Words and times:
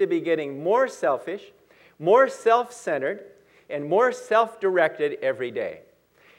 to 0.00 0.06
be 0.06 0.20
getting 0.20 0.62
more 0.62 0.88
selfish, 0.88 1.52
more 1.98 2.28
self 2.28 2.72
centered, 2.72 3.24
and 3.68 3.84
more 3.84 4.10
self 4.10 4.58
directed 4.58 5.18
every 5.22 5.50
day. 5.50 5.80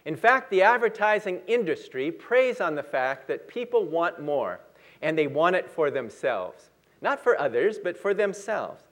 In 0.05 0.15
fact, 0.15 0.49
the 0.49 0.63
advertising 0.63 1.41
industry 1.47 2.11
preys 2.11 2.59
on 2.59 2.75
the 2.75 2.83
fact 2.83 3.27
that 3.27 3.47
people 3.47 3.85
want 3.85 4.21
more, 4.21 4.59
and 5.01 5.17
they 5.17 5.27
want 5.27 5.55
it 5.55 5.69
for 5.69 5.89
themselves. 5.89 6.69
Not 7.01 7.23
for 7.23 7.39
others, 7.39 7.79
but 7.81 7.97
for 7.97 8.13
themselves. 8.13 8.83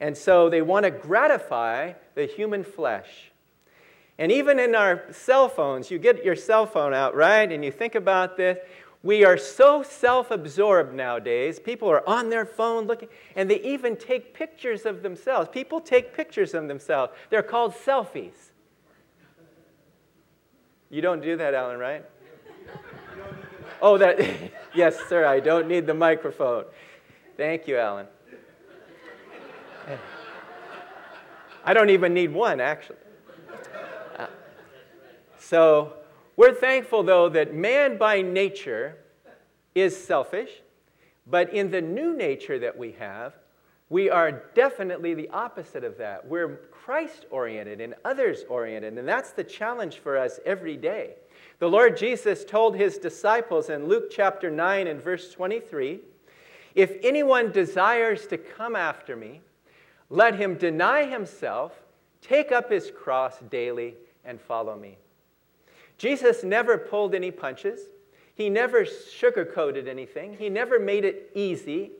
And 0.00 0.16
so 0.16 0.50
they 0.50 0.62
want 0.62 0.84
to 0.84 0.90
gratify 0.90 1.92
the 2.14 2.26
human 2.26 2.64
flesh. 2.64 3.30
And 4.18 4.32
even 4.32 4.58
in 4.58 4.74
our 4.74 5.04
cell 5.12 5.48
phones, 5.48 5.90
you 5.90 5.98
get 5.98 6.24
your 6.24 6.36
cell 6.36 6.66
phone 6.66 6.94
out, 6.94 7.14
right? 7.14 7.50
And 7.50 7.64
you 7.64 7.70
think 7.70 7.94
about 7.94 8.36
this. 8.36 8.58
We 9.06 9.24
are 9.24 9.38
so 9.38 9.84
self 9.84 10.32
absorbed 10.32 10.92
nowadays. 10.92 11.60
People 11.60 11.88
are 11.88 12.06
on 12.08 12.28
their 12.28 12.44
phone 12.44 12.88
looking, 12.88 13.08
and 13.36 13.48
they 13.48 13.60
even 13.60 13.94
take 13.94 14.34
pictures 14.34 14.84
of 14.84 15.04
themselves. 15.04 15.48
People 15.48 15.80
take 15.80 16.12
pictures 16.12 16.54
of 16.54 16.66
themselves. 16.66 17.12
They're 17.30 17.44
called 17.44 17.72
selfies. 17.72 18.50
You 20.90 21.02
don't 21.02 21.20
do 21.20 21.36
that, 21.36 21.54
Alan, 21.54 21.78
right? 21.78 22.04
Oh, 23.80 23.96
that, 23.96 24.18
yes, 24.74 24.98
sir, 25.08 25.24
I 25.24 25.38
don't 25.38 25.68
need 25.68 25.86
the 25.86 25.94
microphone. 25.94 26.64
Thank 27.36 27.68
you, 27.68 27.78
Alan. 27.78 28.08
I 31.64 31.74
don't 31.74 31.90
even 31.90 32.12
need 32.12 32.32
one, 32.32 32.60
actually. 32.60 32.98
Uh, 34.18 34.26
so, 35.38 35.92
we're 36.36 36.54
thankful, 36.54 37.02
though, 37.02 37.28
that 37.30 37.54
man 37.54 37.96
by 37.96 38.20
nature 38.22 38.98
is 39.74 39.96
selfish, 39.96 40.50
but 41.26 41.52
in 41.52 41.70
the 41.70 41.80
new 41.80 42.16
nature 42.16 42.58
that 42.58 42.76
we 42.76 42.92
have, 42.92 43.34
we 43.88 44.10
are 44.10 44.42
definitely 44.54 45.14
the 45.14 45.28
opposite 45.30 45.84
of 45.84 45.96
that. 45.98 46.26
We're 46.26 46.56
Christ 46.70 47.26
oriented 47.30 47.80
and 47.80 47.94
others 48.04 48.44
oriented, 48.48 48.98
and 48.98 49.08
that's 49.08 49.32
the 49.32 49.44
challenge 49.44 49.98
for 49.98 50.18
us 50.18 50.40
every 50.44 50.76
day. 50.76 51.14
The 51.58 51.68
Lord 51.68 51.96
Jesus 51.96 52.44
told 52.44 52.76
his 52.76 52.98
disciples 52.98 53.70
in 53.70 53.88
Luke 53.88 54.10
chapter 54.10 54.50
9 54.50 54.86
and 54.88 55.00
verse 55.00 55.30
23 55.32 56.00
If 56.74 56.96
anyone 57.02 57.52
desires 57.52 58.26
to 58.26 58.38
come 58.38 58.76
after 58.76 59.16
me, 59.16 59.40
let 60.10 60.34
him 60.36 60.56
deny 60.56 61.04
himself, 61.04 61.72
take 62.20 62.52
up 62.52 62.70
his 62.70 62.90
cross 62.90 63.38
daily, 63.50 63.94
and 64.24 64.40
follow 64.40 64.76
me. 64.76 64.98
Jesus 65.98 66.44
never 66.44 66.76
pulled 66.76 67.14
any 67.14 67.30
punches. 67.30 67.80
He 68.34 68.50
never 68.50 68.84
sugarcoated 68.84 69.88
anything. 69.88 70.36
He 70.36 70.50
never 70.50 70.78
made 70.78 71.04
it 71.04 71.30
easy. 71.34 71.92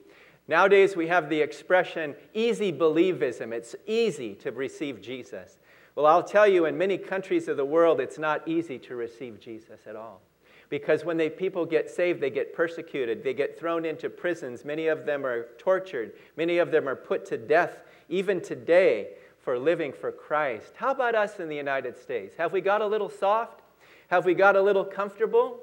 Nowadays, 0.48 0.94
we 0.94 1.08
have 1.08 1.28
the 1.28 1.40
expression 1.40 2.14
easy 2.34 2.72
believism. 2.72 3.52
It's 3.52 3.74
easy 3.86 4.34
to 4.36 4.52
receive 4.52 5.00
Jesus. 5.00 5.58
Well, 5.94 6.06
I'll 6.06 6.22
tell 6.22 6.46
you, 6.46 6.66
in 6.66 6.76
many 6.76 6.98
countries 6.98 7.48
of 7.48 7.56
the 7.56 7.64
world, 7.64 8.00
it's 8.00 8.18
not 8.18 8.46
easy 8.46 8.78
to 8.80 8.94
receive 8.94 9.40
Jesus 9.40 9.80
at 9.86 9.96
all. 9.96 10.20
Because 10.68 11.04
when 11.04 11.16
they, 11.16 11.30
people 11.30 11.64
get 11.64 11.88
saved, 11.88 12.20
they 12.20 12.30
get 12.30 12.52
persecuted. 12.52 13.24
They 13.24 13.32
get 13.32 13.58
thrown 13.58 13.84
into 13.84 14.10
prisons. 14.10 14.64
Many 14.64 14.88
of 14.88 15.06
them 15.06 15.24
are 15.24 15.48
tortured. 15.58 16.12
Many 16.36 16.58
of 16.58 16.70
them 16.70 16.88
are 16.88 16.96
put 16.96 17.24
to 17.26 17.38
death, 17.38 17.78
even 18.08 18.40
today, 18.40 19.10
for 19.38 19.58
living 19.58 19.92
for 19.92 20.12
Christ. 20.12 20.72
How 20.76 20.90
about 20.90 21.14
us 21.14 21.38
in 21.38 21.48
the 21.48 21.56
United 21.56 21.96
States? 21.96 22.36
Have 22.36 22.52
we 22.52 22.60
got 22.60 22.82
a 22.82 22.86
little 22.86 23.08
soft? 23.08 23.62
Have 24.08 24.24
we 24.24 24.34
got 24.34 24.56
a 24.56 24.62
little 24.62 24.84
comfortable? 24.84 25.60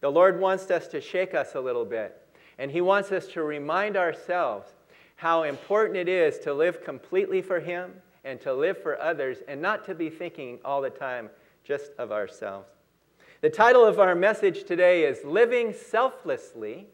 The 0.00 0.10
Lord 0.10 0.38
wants 0.38 0.70
us 0.70 0.86
to 0.88 1.00
shake 1.00 1.34
us 1.34 1.54
a 1.54 1.60
little 1.60 1.84
bit. 1.84 2.20
And 2.58 2.70
He 2.70 2.80
wants 2.80 3.12
us 3.12 3.26
to 3.28 3.42
remind 3.42 3.96
ourselves 3.96 4.68
how 5.16 5.44
important 5.44 5.96
it 5.96 6.08
is 6.08 6.38
to 6.40 6.52
live 6.52 6.84
completely 6.84 7.40
for 7.40 7.60
Him 7.60 7.92
and 8.24 8.40
to 8.42 8.52
live 8.52 8.82
for 8.82 9.00
others 9.00 9.38
and 9.48 9.62
not 9.62 9.84
to 9.86 9.94
be 9.94 10.10
thinking 10.10 10.58
all 10.64 10.82
the 10.82 10.90
time 10.90 11.30
just 11.64 11.92
of 11.98 12.12
ourselves. 12.12 12.70
The 13.40 13.50
title 13.50 13.84
of 13.84 13.98
our 13.98 14.14
message 14.14 14.64
today 14.64 15.04
is 15.04 15.24
Living 15.24 15.72
Selflessly 15.72 16.86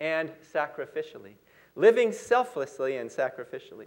and 0.00 0.30
Sacrificially. 0.54 1.34
Living 1.74 2.12
selflessly 2.12 2.96
and 2.96 3.10
sacrificially. 3.10 3.86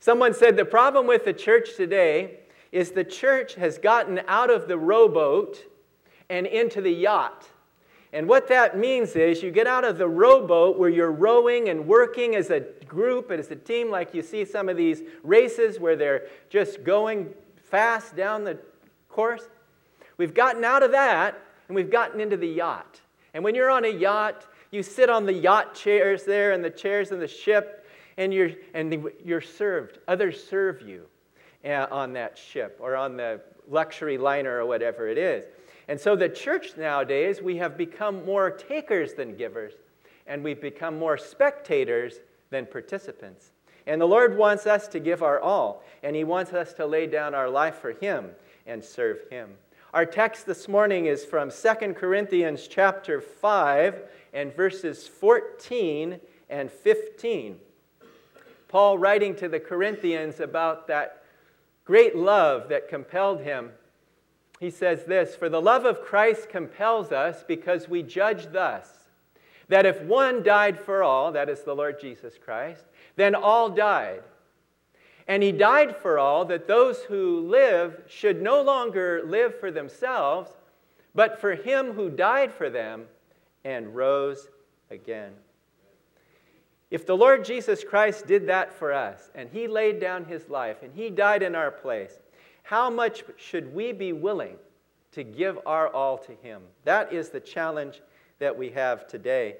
Someone 0.00 0.34
said 0.34 0.56
the 0.56 0.64
problem 0.64 1.06
with 1.06 1.24
the 1.24 1.32
church 1.32 1.76
today 1.76 2.40
is 2.72 2.90
the 2.90 3.04
church 3.04 3.54
has 3.54 3.78
gotten 3.78 4.20
out 4.28 4.50
of 4.50 4.68
the 4.68 4.76
rowboat 4.76 5.64
and 6.30 6.46
into 6.46 6.80
the 6.80 6.90
yacht. 6.90 7.48
And 8.12 8.28
what 8.28 8.48
that 8.48 8.78
means 8.78 9.16
is 9.16 9.42
you 9.42 9.50
get 9.50 9.66
out 9.66 9.84
of 9.84 9.98
the 9.98 10.08
rowboat 10.08 10.78
where 10.78 10.88
you're 10.88 11.12
rowing 11.12 11.68
and 11.68 11.86
working 11.86 12.36
as 12.36 12.50
a 12.50 12.60
group 12.86 13.30
and 13.30 13.40
as 13.40 13.50
a 13.50 13.56
team, 13.56 13.90
like 13.90 14.14
you 14.14 14.22
see 14.22 14.44
some 14.44 14.68
of 14.68 14.76
these 14.76 15.02
races 15.22 15.78
where 15.78 15.96
they're 15.96 16.26
just 16.48 16.84
going 16.84 17.34
fast 17.56 18.16
down 18.16 18.44
the 18.44 18.58
course. 19.08 19.48
We've 20.16 20.34
gotten 20.34 20.64
out 20.64 20.82
of 20.82 20.92
that 20.92 21.38
and 21.68 21.74
we've 21.74 21.90
gotten 21.90 22.20
into 22.20 22.36
the 22.36 22.48
yacht. 22.48 23.00
And 23.34 23.44
when 23.44 23.54
you're 23.54 23.70
on 23.70 23.84
a 23.84 23.88
yacht, 23.88 24.46
you 24.70 24.82
sit 24.82 25.10
on 25.10 25.26
the 25.26 25.32
yacht 25.32 25.74
chairs 25.74 26.24
there 26.24 26.52
and 26.52 26.64
the 26.64 26.70
chairs 26.70 27.10
in 27.10 27.20
the 27.20 27.28
ship, 27.28 27.86
and 28.16 28.32
you're, 28.32 28.50
and 28.72 29.10
you're 29.24 29.40
served. 29.40 29.98
Others 30.08 30.42
serve 30.42 30.80
you 30.80 31.06
uh, 31.64 31.86
on 31.90 32.12
that 32.14 32.38
ship 32.38 32.78
or 32.80 32.96
on 32.96 33.16
the 33.16 33.40
luxury 33.68 34.16
liner 34.16 34.58
or 34.58 34.66
whatever 34.66 35.08
it 35.08 35.18
is. 35.18 35.44
And 35.88 36.00
so, 36.00 36.16
the 36.16 36.28
church 36.28 36.76
nowadays, 36.76 37.40
we 37.40 37.56
have 37.58 37.76
become 37.76 38.24
more 38.24 38.50
takers 38.50 39.14
than 39.14 39.36
givers, 39.36 39.74
and 40.26 40.42
we've 40.42 40.60
become 40.60 40.98
more 40.98 41.16
spectators 41.16 42.20
than 42.50 42.66
participants. 42.66 43.52
And 43.86 44.00
the 44.00 44.06
Lord 44.06 44.36
wants 44.36 44.66
us 44.66 44.88
to 44.88 44.98
give 44.98 45.22
our 45.22 45.40
all, 45.40 45.84
and 46.02 46.16
He 46.16 46.24
wants 46.24 46.52
us 46.52 46.72
to 46.74 46.86
lay 46.86 47.06
down 47.06 47.34
our 47.34 47.48
life 47.48 47.76
for 47.76 47.92
Him 47.92 48.30
and 48.66 48.84
serve 48.84 49.20
Him. 49.30 49.50
Our 49.94 50.04
text 50.04 50.44
this 50.44 50.66
morning 50.66 51.06
is 51.06 51.24
from 51.24 51.50
2 51.50 51.94
Corinthians 51.94 52.66
chapter 52.66 53.20
5 53.20 54.02
and 54.34 54.54
verses 54.54 55.06
14 55.06 56.20
and 56.50 56.70
15. 56.70 57.58
Paul 58.68 58.98
writing 58.98 59.36
to 59.36 59.48
the 59.48 59.60
Corinthians 59.60 60.40
about 60.40 60.88
that 60.88 61.22
great 61.84 62.16
love 62.16 62.68
that 62.68 62.88
compelled 62.88 63.40
him 63.40 63.70
he 64.60 64.70
says 64.70 65.04
this 65.04 65.34
For 65.34 65.48
the 65.48 65.60
love 65.60 65.84
of 65.84 66.02
Christ 66.02 66.48
compels 66.48 67.12
us 67.12 67.44
because 67.46 67.88
we 67.88 68.02
judge 68.02 68.52
thus 68.52 68.88
that 69.68 69.86
if 69.86 70.00
one 70.02 70.42
died 70.42 70.78
for 70.78 71.02
all, 71.02 71.32
that 71.32 71.48
is 71.48 71.62
the 71.62 71.74
Lord 71.74 72.00
Jesus 72.00 72.34
Christ, 72.42 72.84
then 73.16 73.34
all 73.34 73.68
died. 73.68 74.22
And 75.28 75.42
he 75.42 75.50
died 75.50 75.96
for 75.96 76.18
all 76.18 76.44
that 76.44 76.68
those 76.68 77.00
who 77.02 77.40
live 77.48 78.02
should 78.06 78.40
no 78.40 78.62
longer 78.62 79.22
live 79.26 79.58
for 79.58 79.72
themselves, 79.72 80.52
but 81.14 81.40
for 81.40 81.54
him 81.54 81.92
who 81.92 82.10
died 82.10 82.52
for 82.52 82.70
them 82.70 83.06
and 83.64 83.94
rose 83.96 84.48
again. 84.90 85.32
If 86.90 87.04
the 87.04 87.16
Lord 87.16 87.44
Jesus 87.44 87.82
Christ 87.82 88.28
did 88.28 88.46
that 88.46 88.72
for 88.72 88.92
us, 88.92 89.30
and 89.34 89.50
he 89.52 89.66
laid 89.66 90.00
down 90.00 90.26
his 90.26 90.48
life, 90.48 90.84
and 90.84 90.94
he 90.94 91.10
died 91.10 91.42
in 91.42 91.56
our 91.56 91.72
place, 91.72 92.12
how 92.66 92.90
much 92.90 93.22
should 93.36 93.72
we 93.72 93.92
be 93.92 94.12
willing 94.12 94.56
to 95.12 95.22
give 95.22 95.56
our 95.66 95.88
all 95.88 96.18
to 96.18 96.32
Him? 96.42 96.62
That 96.82 97.12
is 97.12 97.28
the 97.28 97.38
challenge 97.38 98.02
that 98.40 98.58
we 98.58 98.70
have 98.70 99.06
today. 99.06 99.54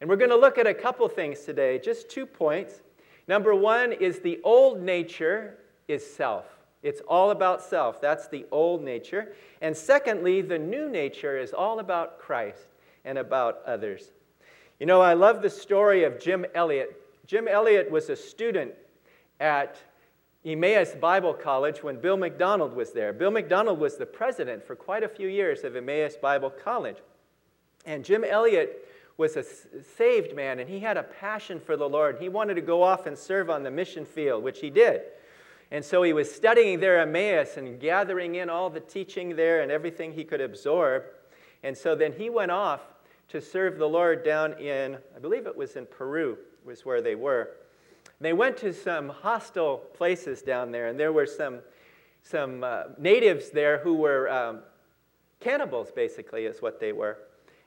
And 0.00 0.08
we're 0.08 0.16
going 0.16 0.30
to 0.30 0.36
look 0.36 0.56
at 0.56 0.66
a 0.66 0.72
couple 0.72 1.06
things 1.08 1.40
today, 1.40 1.78
just 1.78 2.08
two 2.08 2.24
points. 2.24 2.80
Number 3.26 3.54
one 3.54 3.92
is 3.92 4.20
the 4.20 4.40
old 4.44 4.80
nature 4.80 5.58
is 5.88 6.10
self. 6.10 6.46
It's 6.82 7.02
all 7.06 7.32
about 7.32 7.60
self. 7.60 8.00
That's 8.00 8.28
the 8.28 8.46
old 8.50 8.82
nature. 8.82 9.34
And 9.60 9.76
secondly, 9.76 10.40
the 10.40 10.58
new 10.58 10.88
nature 10.88 11.36
is 11.36 11.52
all 11.52 11.80
about 11.80 12.18
Christ 12.18 12.68
and 13.04 13.18
about 13.18 13.60
others. 13.66 14.12
You 14.80 14.86
know, 14.86 15.02
I 15.02 15.12
love 15.12 15.42
the 15.42 15.50
story 15.50 16.04
of 16.04 16.18
Jim 16.18 16.46
Elliot. 16.54 16.98
Jim 17.26 17.46
Elliot 17.46 17.90
was 17.90 18.08
a 18.08 18.16
student 18.16 18.72
at 19.38 19.76
Emmaus 20.44 20.94
Bible 20.94 21.34
College 21.34 21.82
when 21.82 22.00
Bill 22.00 22.16
MacDonald 22.16 22.74
was 22.74 22.92
there. 22.92 23.12
Bill 23.12 23.30
MacDonald 23.30 23.78
was 23.78 23.96
the 23.96 24.06
president 24.06 24.64
for 24.64 24.76
quite 24.76 25.02
a 25.02 25.08
few 25.08 25.28
years 25.28 25.64
of 25.64 25.74
Emmaus 25.74 26.16
Bible 26.16 26.50
College. 26.50 26.98
And 27.84 28.04
Jim 28.04 28.24
Elliot 28.24 28.86
was 29.16 29.36
a 29.36 29.42
saved 29.42 30.36
man, 30.36 30.60
and 30.60 30.70
he 30.70 30.78
had 30.78 30.96
a 30.96 31.02
passion 31.02 31.58
for 31.58 31.76
the 31.76 31.88
Lord. 31.88 32.18
He 32.20 32.28
wanted 32.28 32.54
to 32.54 32.60
go 32.60 32.82
off 32.82 33.06
and 33.06 33.18
serve 33.18 33.50
on 33.50 33.64
the 33.64 33.70
mission 33.70 34.04
field, 34.04 34.44
which 34.44 34.60
he 34.60 34.70
did. 34.70 35.02
And 35.70 35.84
so 35.84 36.02
he 36.02 36.12
was 36.12 36.32
studying 36.32 36.78
there 36.80 37.00
Emmaus 37.00 37.56
and 37.56 37.80
gathering 37.80 38.36
in 38.36 38.48
all 38.48 38.70
the 38.70 38.80
teaching 38.80 39.34
there 39.34 39.60
and 39.60 39.72
everything 39.72 40.12
he 40.12 40.24
could 40.24 40.40
absorb. 40.40 41.02
And 41.64 41.76
so 41.76 41.96
then 41.96 42.12
he 42.12 42.30
went 42.30 42.52
off 42.52 42.80
to 43.30 43.40
serve 43.40 43.76
the 43.76 43.88
Lord 43.88 44.24
down 44.24 44.54
in, 44.54 44.96
I 45.14 45.18
believe 45.18 45.46
it 45.46 45.56
was 45.56 45.76
in 45.76 45.84
Peru, 45.84 46.38
was 46.64 46.86
where 46.86 47.02
they 47.02 47.16
were. 47.16 47.50
They 48.20 48.32
went 48.32 48.56
to 48.58 48.72
some 48.72 49.08
hostile 49.08 49.78
places 49.78 50.42
down 50.42 50.72
there, 50.72 50.88
and 50.88 50.98
there 50.98 51.12
were 51.12 51.26
some, 51.26 51.60
some 52.22 52.64
uh, 52.64 52.84
natives 52.98 53.50
there 53.50 53.78
who 53.78 53.94
were 53.94 54.28
um, 54.30 54.60
cannibals, 55.40 55.92
basically, 55.92 56.44
is 56.44 56.60
what 56.60 56.80
they 56.80 56.92
were. 56.92 57.18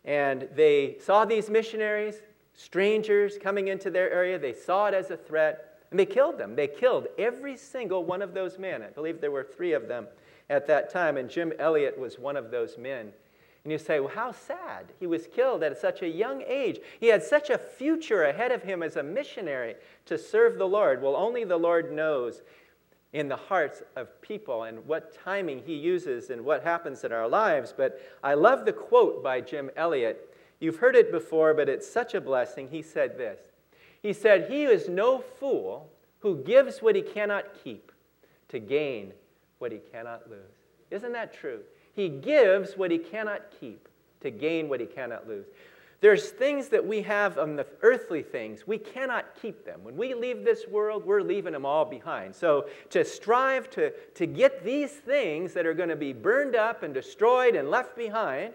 And 0.04 0.50
they 0.54 0.98
saw 1.00 1.26
these 1.26 1.50
missionaries, 1.50 2.22
strangers 2.54 3.38
coming 3.38 3.70
into 3.70 3.90
their 3.90 4.12
area. 4.12 4.38
They 4.38 4.54
saw 4.54 4.88
it 4.88 4.94
as 4.94 5.10
a 5.10 5.18
threat. 5.18 5.80
And 5.90 6.00
they 6.00 6.06
killed 6.06 6.38
them. 6.38 6.56
They 6.56 6.68
killed 6.68 7.08
every 7.18 7.56
single 7.56 8.04
one 8.04 8.22
of 8.22 8.34
those 8.34 8.58
men. 8.58 8.82
I 8.82 8.88
believe 8.88 9.22
there 9.22 9.32
were 9.32 9.44
three 9.44 9.74
of 9.74 9.88
them 9.88 10.08
at 10.50 10.68
that 10.68 10.90
time, 10.90 11.18
and 11.18 11.30
Jim 11.30 11.54
Elliot 11.60 11.98
was 11.98 12.20
one 12.20 12.36
of 12.36 12.52
those 12.52 12.78
men. 12.78 13.14
And 13.64 13.72
you 13.72 13.78
say, 13.78 14.00
well, 14.00 14.10
how 14.10 14.32
sad. 14.32 14.92
He 15.00 15.06
was 15.06 15.28
killed 15.28 15.62
at 15.62 15.78
such 15.78 16.02
a 16.02 16.08
young 16.08 16.42
age. 16.48 16.80
He 17.00 17.08
had 17.08 17.22
such 17.22 17.50
a 17.50 17.58
future 17.58 18.24
ahead 18.24 18.52
of 18.52 18.64
him 18.64 18.82
as 18.82 18.96
a 18.96 19.04
missionary 19.04 19.76
to 20.06 20.18
serve 20.18 20.58
the 20.58 20.68
Lord. 20.68 21.02
Well, 21.02 21.16
only 21.16 21.44
the 21.44 21.58
Lord 21.58 21.92
knows 21.92 22.42
in 23.14 23.28
the 23.28 23.36
hearts 23.36 23.84
of 23.96 24.22
people 24.22 24.64
and 24.64 24.86
what 24.88 25.14
timing 25.14 25.62
he 25.66 25.76
uses 25.76 26.30
and 26.30 26.44
what 26.44 26.64
happens 26.64 27.04
in 27.04 27.12
our 27.12 27.28
lives. 27.28 27.74
But 27.76 28.02
I 28.24 28.34
love 28.34 28.66
the 28.66 28.74
quote 28.74 29.24
by 29.24 29.42
Jim 29.42 29.70
Elliot. 29.76 30.34
You've 30.60 30.78
heard 30.78 30.96
it 30.96 31.12
before, 31.12 31.54
but 31.54 31.70
it's 31.70 31.92
such 31.92 32.14
a 32.14 32.22
blessing. 32.22 32.70
He 32.70 32.82
said 32.82 33.18
this 33.18 33.40
He 34.02 34.14
said, 34.14 34.50
He 34.50 34.64
is 34.64 34.90
no 34.90 35.20
fool 35.20 35.90
who 36.20 36.44
gives 36.44 36.82
what 36.82 36.96
he 36.96 37.02
cannot 37.02 37.46
keep 37.64 37.92
to 38.50 38.60
gain 38.60 39.14
what 39.60 39.72
he 39.72 39.80
cannot 39.92 40.30
lose. 40.30 40.40
Isn't 40.90 41.14
that 41.14 41.34
true? 41.34 41.62
He 41.96 42.10
gives 42.10 42.78
what 42.78 42.92
he 42.92 42.98
cannot 42.98 43.42
keep 43.60 43.88
to 44.22 44.32
gain 44.32 44.70
what 44.70 44.80
he 44.80 44.86
cannot 44.86 45.28
lose. 45.28 45.46
There's 46.02 46.30
things 46.30 46.70
that 46.70 46.86
we 46.86 47.04
have 47.04 47.38
on 47.38 47.56
the 47.56 47.68
earthly 47.84 48.24
things, 48.24 48.66
we 48.66 48.80
cannot 48.80 49.26
keep 49.40 49.66
them. 49.66 49.84
When 49.84 49.96
we 49.96 50.16
leave 50.16 50.44
this 50.44 50.68
world, 50.68 51.06
we're 51.06 51.22
leaving 51.22 51.54
them 51.54 51.66
all 51.66 51.86
behind. 51.86 52.36
So 52.36 52.68
to 52.90 53.06
strive 53.06 53.70
to, 53.72 53.92
to 53.92 54.26
get 54.26 54.64
these 54.64 54.92
things 54.92 55.54
that 55.54 55.68
are 55.68 55.76
going 55.76 55.90
to 55.90 55.96
be 55.96 56.12
burned 56.12 56.56
up 56.56 56.82
and 56.82 56.92
destroyed 56.92 57.56
and 57.56 57.70
left 57.70 57.96
behind 57.96 58.54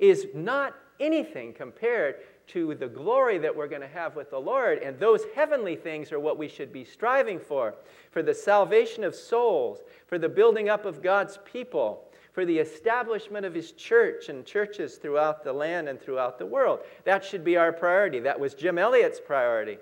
is 0.00 0.26
not 0.34 0.74
anything 0.98 1.52
compared 1.52 2.16
to 2.48 2.74
the 2.74 2.88
glory 2.88 3.38
that 3.38 3.54
we're 3.54 3.68
going 3.68 3.80
to 3.80 3.88
have 3.88 4.16
with 4.16 4.30
the 4.30 4.38
Lord. 4.40 4.78
And 4.78 4.98
those 4.98 5.22
heavenly 5.36 5.76
things 5.76 6.10
are 6.10 6.18
what 6.18 6.36
we 6.36 6.48
should 6.48 6.72
be 6.72 6.84
striving 6.84 7.38
for 7.38 7.74
for 8.10 8.24
the 8.24 8.34
salvation 8.34 9.04
of 9.04 9.14
souls, 9.14 9.78
for 10.08 10.18
the 10.18 10.28
building 10.28 10.68
up 10.68 10.84
of 10.84 11.00
God's 11.00 11.38
people 11.44 12.08
for 12.32 12.46
the 12.46 12.58
establishment 12.58 13.44
of 13.44 13.54
his 13.54 13.72
church 13.72 14.28
and 14.28 14.44
churches 14.44 14.96
throughout 14.96 15.44
the 15.44 15.52
land 15.52 15.88
and 15.88 16.00
throughout 16.00 16.38
the 16.38 16.46
world. 16.46 16.80
That 17.04 17.24
should 17.24 17.44
be 17.44 17.56
our 17.56 17.72
priority. 17.72 18.20
That 18.20 18.40
was 18.40 18.54
Jim 18.54 18.78
Elliot's 18.78 19.20
priority, 19.20 19.78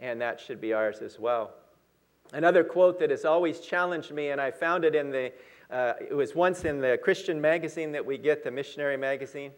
and 0.00 0.20
that 0.20 0.40
should 0.40 0.60
be 0.60 0.72
ours 0.72 0.98
as 0.98 1.18
well. 1.18 1.52
Another 2.32 2.64
quote 2.64 2.98
that 2.98 3.10
has 3.10 3.24
always 3.24 3.60
challenged 3.60 4.10
me, 4.10 4.30
and 4.30 4.40
I 4.40 4.50
found 4.50 4.84
it 4.84 4.96
in 4.96 5.10
the, 5.10 5.32
uh, 5.70 5.92
it 6.00 6.14
was 6.14 6.34
once 6.34 6.64
in 6.64 6.80
the 6.80 6.98
Christian 7.00 7.40
magazine 7.40 7.92
that 7.92 8.04
we 8.04 8.18
get, 8.18 8.42
the 8.42 8.50
missionary 8.50 8.96
magazine 8.96 9.52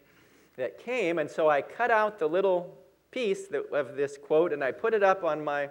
that 0.56 0.78
came, 0.78 1.18
and 1.18 1.30
so 1.30 1.48
I 1.48 1.62
cut 1.62 1.90
out 1.90 2.18
the 2.18 2.28
little 2.28 2.76
piece 3.10 3.46
that, 3.48 3.72
of 3.72 3.96
this 3.96 4.18
quote 4.18 4.52
and 4.52 4.62
I 4.62 4.72
put 4.72 4.92
it 4.92 5.02
up 5.02 5.24
on 5.24 5.42
my 5.42 5.70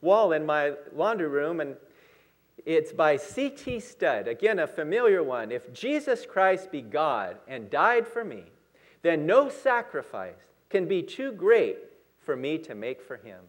wall 0.00 0.32
in 0.32 0.46
my 0.46 0.74
laundry 0.94 1.26
room, 1.26 1.60
and 1.60 1.74
it's 2.64 2.92
by 2.92 3.16
C.T. 3.16 3.80
Studd, 3.80 4.26
again, 4.26 4.58
a 4.58 4.66
familiar 4.66 5.22
one. 5.22 5.52
If 5.52 5.72
Jesus 5.72 6.24
Christ 6.24 6.72
be 6.72 6.80
God 6.80 7.36
and 7.46 7.68
died 7.68 8.06
for 8.06 8.24
me, 8.24 8.44
then 9.02 9.26
no 9.26 9.48
sacrifice 9.50 10.38
can 10.70 10.88
be 10.88 11.02
too 11.02 11.32
great 11.32 11.78
for 12.20 12.36
me 12.36 12.56
to 12.58 12.74
make 12.74 13.02
for 13.02 13.16
him. 13.18 13.40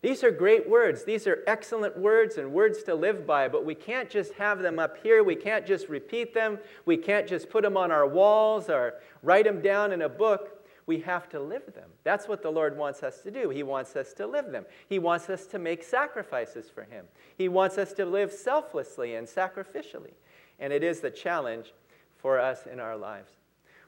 These 0.00 0.24
are 0.24 0.32
great 0.32 0.68
words. 0.68 1.04
These 1.04 1.28
are 1.28 1.44
excellent 1.46 1.96
words 1.96 2.36
and 2.36 2.52
words 2.52 2.82
to 2.84 2.94
live 2.94 3.24
by, 3.24 3.46
but 3.46 3.64
we 3.64 3.76
can't 3.76 4.10
just 4.10 4.32
have 4.32 4.58
them 4.60 4.80
up 4.80 4.96
here. 5.00 5.22
We 5.22 5.36
can't 5.36 5.64
just 5.64 5.88
repeat 5.88 6.34
them. 6.34 6.58
We 6.86 6.96
can't 6.96 7.28
just 7.28 7.50
put 7.50 7.62
them 7.62 7.76
on 7.76 7.92
our 7.92 8.06
walls 8.06 8.68
or 8.68 8.94
write 9.22 9.44
them 9.44 9.60
down 9.60 9.92
in 9.92 10.02
a 10.02 10.08
book 10.08 10.61
we 10.92 11.00
have 11.00 11.26
to 11.26 11.40
live 11.40 11.72
them. 11.74 11.88
That's 12.04 12.28
what 12.28 12.42
the 12.42 12.50
Lord 12.50 12.76
wants 12.76 13.02
us 13.02 13.22
to 13.22 13.30
do. 13.30 13.48
He 13.48 13.62
wants 13.62 13.96
us 13.96 14.12
to 14.12 14.26
live 14.26 14.52
them. 14.52 14.66
He 14.90 14.98
wants 14.98 15.30
us 15.30 15.46
to 15.46 15.58
make 15.58 15.82
sacrifices 15.82 16.68
for 16.68 16.82
Him. 16.82 17.06
He 17.38 17.48
wants 17.48 17.78
us 17.78 17.94
to 17.94 18.04
live 18.04 18.30
selflessly 18.30 19.14
and 19.14 19.26
sacrificially. 19.26 20.12
And 20.60 20.70
it 20.70 20.82
is 20.82 21.00
the 21.00 21.10
challenge 21.10 21.72
for 22.18 22.38
us 22.38 22.66
in 22.70 22.78
our 22.78 22.94
lives. 22.94 23.32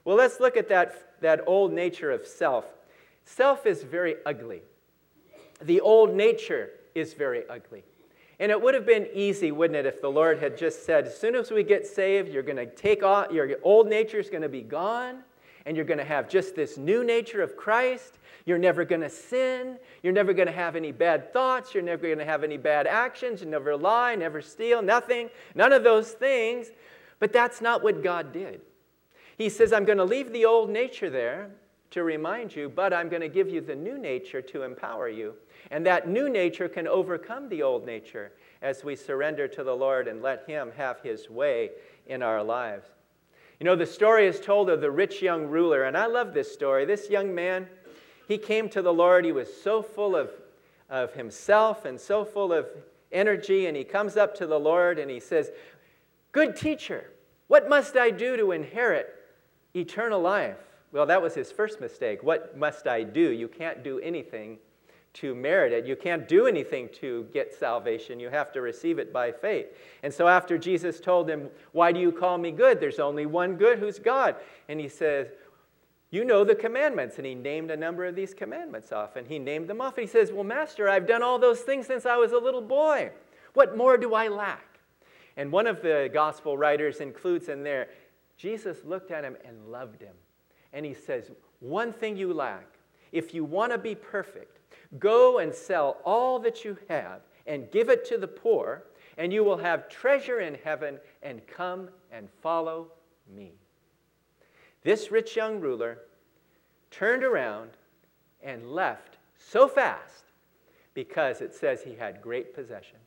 Well, 0.03 0.17
let's 0.17 0.39
look 0.39 0.57
at 0.57 0.67
that, 0.69 1.21
that 1.21 1.41
old 1.45 1.71
nature 1.71 2.09
of 2.09 2.25
self. 2.25 2.65
Self 3.23 3.67
is 3.67 3.83
very 3.83 4.15
ugly. 4.25 4.63
The 5.61 5.81
old 5.81 6.11
nature 6.11 6.71
is 6.95 7.13
very 7.13 7.47
ugly. 7.47 7.83
And 8.39 8.51
it 8.51 8.59
would 8.59 8.73
have 8.73 8.87
been 8.87 9.07
easy, 9.13 9.51
wouldn't 9.51 9.77
it, 9.77 9.85
if 9.85 10.01
the 10.01 10.09
Lord 10.09 10.39
had 10.39 10.57
just 10.57 10.87
said, 10.87 11.05
as 11.05 11.15
soon 11.15 11.35
as 11.35 11.51
we 11.51 11.61
get 11.61 11.85
saved, 11.85 12.33
you're 12.33 12.41
going 12.41 12.55
to 12.55 12.65
take 12.65 13.03
off, 13.03 13.31
your 13.31 13.57
old 13.61 13.87
nature 13.87 14.17
is 14.17 14.31
going 14.31 14.41
to 14.41 14.49
be 14.49 14.63
gone 14.63 15.19
and 15.65 15.75
you're 15.75 15.85
going 15.85 15.97
to 15.97 16.05
have 16.05 16.29
just 16.29 16.55
this 16.55 16.77
new 16.77 17.03
nature 17.03 17.41
of 17.41 17.55
Christ. 17.55 18.19
You're 18.45 18.59
never 18.59 18.85
going 18.85 19.01
to 19.01 19.09
sin. 19.09 19.77
You're 20.03 20.13
never 20.13 20.33
going 20.33 20.47
to 20.47 20.53
have 20.53 20.75
any 20.75 20.91
bad 20.91 21.33
thoughts. 21.33 21.73
You're 21.73 21.83
never 21.83 22.03
going 22.03 22.19
to 22.19 22.25
have 22.25 22.43
any 22.43 22.57
bad 22.57 22.85
actions. 22.85 23.41
You 23.41 23.47
never 23.47 23.75
lie, 23.75 24.15
never 24.15 24.41
steal, 24.41 24.81
nothing. 24.81 25.29
None 25.55 25.73
of 25.73 25.83
those 25.83 26.11
things. 26.11 26.67
But 27.19 27.33
that's 27.33 27.61
not 27.61 27.83
what 27.83 28.03
God 28.03 28.31
did. 28.31 28.61
He 29.37 29.49
says, 29.49 29.73
I'm 29.73 29.85
going 29.85 29.97
to 29.97 30.05
leave 30.05 30.31
the 30.31 30.45
old 30.45 30.69
nature 30.69 31.09
there 31.09 31.49
to 31.91 32.03
remind 32.03 32.55
you, 32.55 32.69
but 32.69 32.93
I'm 32.93 33.09
going 33.09 33.21
to 33.21 33.29
give 33.29 33.49
you 33.49 33.61
the 33.61 33.75
new 33.75 33.97
nature 33.97 34.41
to 34.41 34.63
empower 34.63 35.09
you. 35.09 35.33
And 35.71 35.85
that 35.85 36.07
new 36.07 36.29
nature 36.29 36.69
can 36.69 36.87
overcome 36.87 37.49
the 37.49 37.63
old 37.63 37.85
nature 37.85 38.31
as 38.61 38.83
we 38.83 38.95
surrender 38.95 39.47
to 39.47 39.63
the 39.63 39.75
Lord 39.75 40.07
and 40.07 40.21
let 40.21 40.47
Him 40.47 40.71
have 40.77 40.99
His 41.01 41.29
way 41.29 41.71
in 42.05 42.21
our 42.21 42.43
lives. 42.43 42.87
You 43.59 43.65
know, 43.65 43.75
the 43.75 43.85
story 43.85 44.27
is 44.27 44.39
told 44.39 44.69
of 44.69 44.81
the 44.81 44.91
rich 44.91 45.21
young 45.21 45.47
ruler, 45.47 45.83
and 45.83 45.97
I 45.97 46.07
love 46.07 46.33
this 46.33 46.51
story. 46.51 46.85
This 46.85 47.09
young 47.09 47.33
man, 47.33 47.67
he 48.27 48.37
came 48.37 48.67
to 48.69 48.81
the 48.81 48.93
Lord. 48.93 49.23
He 49.23 49.31
was 49.31 49.49
so 49.61 49.81
full 49.81 50.15
of, 50.15 50.29
of 50.89 51.13
himself 51.13 51.85
and 51.85 51.99
so 51.99 52.25
full 52.25 52.51
of 52.51 52.67
energy, 53.11 53.67
and 53.67 53.77
he 53.77 53.83
comes 53.83 54.17
up 54.17 54.35
to 54.35 54.47
the 54.47 54.59
Lord 54.59 54.99
and 54.99 55.09
he 55.09 55.19
says, 55.19 55.51
Good 56.33 56.57
teacher, 56.57 57.11
what 57.47 57.69
must 57.69 57.95
I 57.95 58.11
do 58.11 58.35
to 58.35 58.51
inherit 58.51 59.07
eternal 59.73 60.21
life? 60.21 60.57
Well, 60.91 61.05
that 61.05 61.21
was 61.21 61.33
his 61.33 61.51
first 61.51 61.79
mistake. 61.79 62.23
What 62.23 62.57
must 62.57 62.87
I 62.87 63.03
do? 63.03 63.31
You 63.31 63.47
can't 63.47 63.83
do 63.83 63.99
anything 63.99 64.57
to 65.15 65.33
merit 65.33 65.71
it. 65.71 65.85
You 65.85 65.95
can't 65.95 66.27
do 66.27 66.45
anything 66.45 66.89
to 66.99 67.27
get 67.33 67.53
salvation. 67.53 68.19
You 68.19 68.29
have 68.29 68.51
to 68.53 68.61
receive 68.61 68.99
it 68.99 69.11
by 69.11 69.31
faith. 69.31 69.67
And 70.03 70.13
so 70.13 70.27
after 70.27 70.57
Jesus 70.57 70.99
told 70.99 71.29
him, 71.29 71.49
Why 71.71 71.91
do 71.91 71.99
you 71.99 72.11
call 72.11 72.37
me 72.37 72.51
good? 72.51 72.79
There's 72.79 72.99
only 72.99 73.25
one 73.25 73.55
good 73.55 73.79
who's 73.79 73.97
God. 73.97 74.35
And 74.67 74.79
he 74.79 74.89
says, 74.89 75.27
You 76.11 76.25
know 76.25 76.43
the 76.43 76.55
commandments. 76.55 77.17
And 77.17 77.25
he 77.25 77.33
named 77.33 77.71
a 77.71 77.77
number 77.77 78.05
of 78.05 78.15
these 78.15 78.33
commandments 78.33 78.91
off. 78.91 79.15
And 79.15 79.25
he 79.25 79.39
named 79.39 79.69
them 79.69 79.81
off. 79.81 79.97
And 79.97 80.05
he 80.05 80.11
says, 80.11 80.31
Well, 80.31 80.43
Master, 80.43 80.89
I've 80.89 81.07
done 81.07 81.23
all 81.23 81.39
those 81.39 81.61
things 81.61 81.87
since 81.87 82.05
I 82.05 82.17
was 82.17 82.33
a 82.33 82.37
little 82.37 82.61
boy. 82.61 83.11
What 83.53 83.77
more 83.77 83.97
do 83.97 84.13
I 84.13 84.27
lack? 84.27 84.79
And 85.37 85.51
one 85.51 85.67
of 85.67 85.81
the 85.81 86.09
gospel 86.13 86.57
writers 86.57 86.97
includes 86.97 87.49
in 87.49 87.63
there, 87.63 87.87
Jesus 88.37 88.79
looked 88.85 89.11
at 89.11 89.23
him 89.23 89.37
and 89.45 89.71
loved 89.71 90.01
him. 90.01 90.15
And 90.73 90.85
he 90.85 90.93
says, 90.93 91.31
One 91.61 91.93
thing 91.93 92.17
you 92.17 92.33
lack. 92.33 92.67
If 93.13 93.33
you 93.33 93.45
want 93.45 93.71
to 93.71 93.77
be 93.77 93.95
perfect, 93.95 94.59
Go 94.99 95.39
and 95.39 95.53
sell 95.53 95.97
all 96.03 96.39
that 96.39 96.63
you 96.63 96.77
have 96.89 97.21
and 97.47 97.71
give 97.71 97.89
it 97.89 98.05
to 98.05 98.17
the 98.17 98.27
poor, 98.27 98.83
and 99.17 99.31
you 99.31 99.43
will 99.43 99.57
have 99.57 99.89
treasure 99.89 100.39
in 100.39 100.57
heaven, 100.63 100.99
and 101.23 101.45
come 101.47 101.89
and 102.11 102.27
follow 102.41 102.87
me. 103.35 103.53
This 104.83 105.11
rich 105.11 105.35
young 105.35 105.59
ruler 105.59 105.99
turned 106.91 107.23
around 107.23 107.71
and 108.43 108.71
left 108.71 109.17
so 109.37 109.67
fast 109.67 110.25
because 110.93 111.41
it 111.41 111.53
says 111.53 111.81
he 111.83 111.95
had 111.95 112.21
great 112.21 112.53
possessions. 112.53 113.01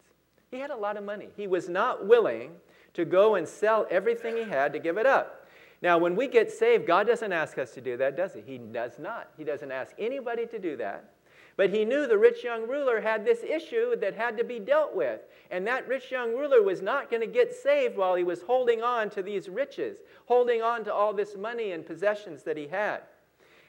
He 0.51 0.59
had 0.59 0.71
a 0.71 0.77
lot 0.77 0.97
of 0.97 1.05
money. 1.05 1.29
He 1.37 1.47
was 1.47 1.69
not 1.69 2.07
willing 2.07 2.53
to 2.95 3.05
go 3.05 3.35
and 3.35 3.47
sell 3.47 3.87
everything 3.91 4.37
he 4.37 4.45
had 4.45 4.73
to 4.73 4.79
give 4.79 4.99
it 4.99 5.07
up. 5.07 5.47
Now, 5.81 5.99
when 5.99 6.17
we 6.17 6.27
get 6.27 6.51
saved, 6.51 6.87
God 6.87 7.07
doesn't 7.07 7.33
ask 7.33 7.59
us 7.59 7.73
to 7.75 7.81
do 7.81 7.97
that, 7.99 8.17
does 8.17 8.35
he? 8.35 8.41
He 8.41 8.59
does 8.59 8.99
not. 8.99 9.29
He 9.37 9.45
doesn't 9.45 9.71
ask 9.71 9.95
anybody 9.99 10.47
to 10.47 10.59
do 10.59 10.77
that. 10.79 11.13
But 11.59 11.71
he 11.71 11.85
knew 11.85 12.07
the 12.07 12.17
rich 12.17 12.45
young 12.45 12.69
ruler 12.69 13.01
had 13.01 13.25
this 13.25 13.43
issue 13.43 13.97
that 13.97 14.15
had 14.15 14.39
to 14.39 14.45
be 14.45 14.61
dealt 14.61 14.95
with. 14.95 15.23
And 15.51 15.67
that 15.67 15.89
rich 15.89 16.13
young 16.13 16.37
ruler 16.37 16.63
was 16.63 16.81
not 16.81 17.11
going 17.11 17.21
to 17.21 17.27
get 17.27 17.53
saved 17.53 17.97
while 17.97 18.15
he 18.15 18.23
was 18.23 18.43
holding 18.43 18.81
on 18.81 19.11
to 19.11 19.25
these 19.25 19.49
riches, 19.49 19.99
holding 20.27 20.63
on 20.63 20.85
to 20.85 20.95
all 20.95 21.13
this 21.13 21.37
money 21.37 21.73
and 21.73 21.85
possessions 21.85 22.45
that 22.45 22.57
he 22.57 22.69
had. 22.69 23.01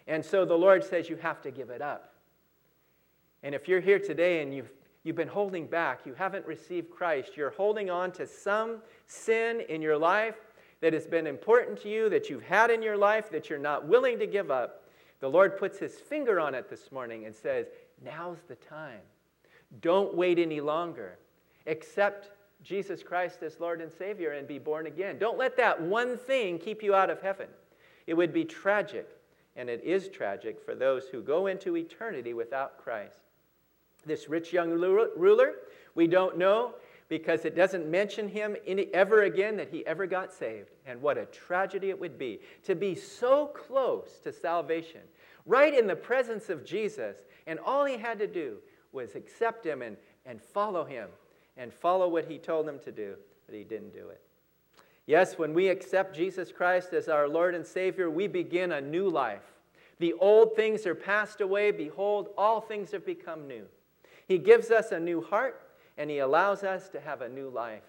And 0.05 0.23
so 0.23 0.45
the 0.45 0.53
Lord 0.53 0.83
says, 0.83 1.09
You 1.09 1.15
have 1.15 1.41
to 1.41 1.49
give 1.49 1.71
it 1.71 1.81
up. 1.81 2.13
And 3.41 3.55
if 3.55 3.67
you're 3.67 3.79
here 3.79 3.99
today 3.99 4.43
and 4.43 4.53
you've, 4.53 4.71
you've 5.03 5.15
been 5.15 5.27
holding 5.27 5.65
back, 5.65 6.01
you 6.05 6.13
haven't 6.13 6.45
received 6.45 6.91
Christ, 6.91 7.35
you're 7.35 7.49
holding 7.49 7.89
on 7.89 8.11
to 8.11 8.27
some 8.27 8.83
sin 9.07 9.61
in 9.67 9.81
your 9.81 9.97
life 9.97 10.35
that 10.81 10.93
has 10.93 11.07
been 11.07 11.25
important 11.25 11.81
to 11.81 11.89
you, 11.89 12.07
that 12.09 12.29
you've 12.29 12.43
had 12.43 12.69
in 12.69 12.83
your 12.83 12.97
life, 12.97 13.31
that 13.31 13.49
you're 13.49 13.57
not 13.57 13.87
willing 13.87 14.19
to 14.19 14.27
give 14.27 14.51
up, 14.51 14.83
the 15.19 15.29
Lord 15.29 15.57
puts 15.57 15.77
his 15.77 15.95
finger 15.95 16.39
on 16.39 16.55
it 16.55 16.69
this 16.69 16.91
morning 16.91 17.25
and 17.25 17.35
says, 17.35 17.67
Now's 18.03 18.39
the 18.47 18.55
time. 18.55 19.01
Don't 19.81 20.15
wait 20.15 20.39
any 20.39 20.61
longer. 20.61 21.17
Accept 21.67 22.31
Jesus 22.63 23.03
Christ 23.03 23.43
as 23.43 23.59
Lord 23.59 23.81
and 23.81 23.91
Savior 23.91 24.31
and 24.31 24.47
be 24.47 24.59
born 24.59 24.87
again. 24.87 25.17
Don't 25.17 25.37
let 25.37 25.57
that 25.57 25.81
one 25.81 26.17
thing 26.17 26.57
keep 26.57 26.81
you 26.81 26.95
out 26.95 27.09
of 27.09 27.21
heaven. 27.21 27.47
It 28.07 28.13
would 28.13 28.33
be 28.33 28.43
tragic, 28.43 29.07
and 29.55 29.69
it 29.69 29.83
is 29.83 30.07
tragic 30.07 30.59
for 30.59 30.75
those 30.75 31.07
who 31.07 31.21
go 31.21 31.47
into 31.47 31.77
eternity 31.77 32.33
without 32.33 32.77
Christ. 32.77 33.21
This 34.05 34.29
rich 34.29 34.51
young 34.53 34.71
ruler, 34.71 35.53
we 35.95 36.07
don't 36.07 36.37
know 36.37 36.73
because 37.09 37.43
it 37.43 37.55
doesn't 37.55 37.89
mention 37.89 38.29
him 38.29 38.55
any, 38.65 38.93
ever 38.93 39.23
again 39.23 39.57
that 39.57 39.69
he 39.69 39.85
ever 39.85 40.05
got 40.05 40.31
saved. 40.31 40.69
And 40.85 41.01
what 41.01 41.17
a 41.17 41.25
tragedy 41.25 41.89
it 41.89 41.99
would 41.99 42.17
be 42.17 42.39
to 42.63 42.75
be 42.75 42.95
so 42.95 43.47
close 43.47 44.19
to 44.23 44.31
salvation, 44.31 45.01
right 45.45 45.73
in 45.77 45.87
the 45.87 45.95
presence 45.95 46.49
of 46.49 46.63
Jesus, 46.63 47.17
and 47.47 47.59
all 47.59 47.83
he 47.83 47.97
had 47.97 48.19
to 48.19 48.27
do 48.27 48.57
was 48.91 49.15
accept 49.15 49.65
him 49.65 49.81
and, 49.81 49.97
and 50.25 50.39
follow 50.39 50.85
him 50.85 51.09
and 51.57 51.73
follow 51.73 52.07
what 52.07 52.25
he 52.25 52.37
told 52.37 52.69
him 52.69 52.79
to 52.79 52.91
do, 52.91 53.15
but 53.45 53.55
he 53.55 53.63
didn't 53.63 53.93
do 53.93 54.09
it. 54.09 54.21
Yes, 55.07 55.39
when 55.39 55.55
we 55.55 55.69
accept 55.69 56.15
Jesus 56.15 56.51
Christ 56.51 56.93
as 56.93 57.09
our 57.09 57.27
Lord 57.27 57.55
and 57.55 57.65
Savior, 57.65 58.11
we 58.11 58.27
begin 58.27 58.71
a 58.71 58.79
new 58.79 59.09
life. 59.09 59.55
The 59.97 60.13
old 60.13 60.55
things 60.55 60.85
are 60.85 60.95
passed 60.95 61.41
away. 61.41 61.71
Behold, 61.71 62.29
all 62.37 62.61
things 62.61 62.91
have 62.91 63.05
become 63.05 63.47
new. 63.47 63.65
He 64.27 64.37
gives 64.37 64.69
us 64.69 64.91
a 64.91 64.99
new 64.99 65.21
heart 65.21 65.68
and 65.99 66.09
He 66.09 66.19
allows 66.19 66.63
us 66.63 66.89
to 66.89 66.99
have 66.99 67.21
a 67.21 67.29
new 67.29 67.49
life. 67.49 67.83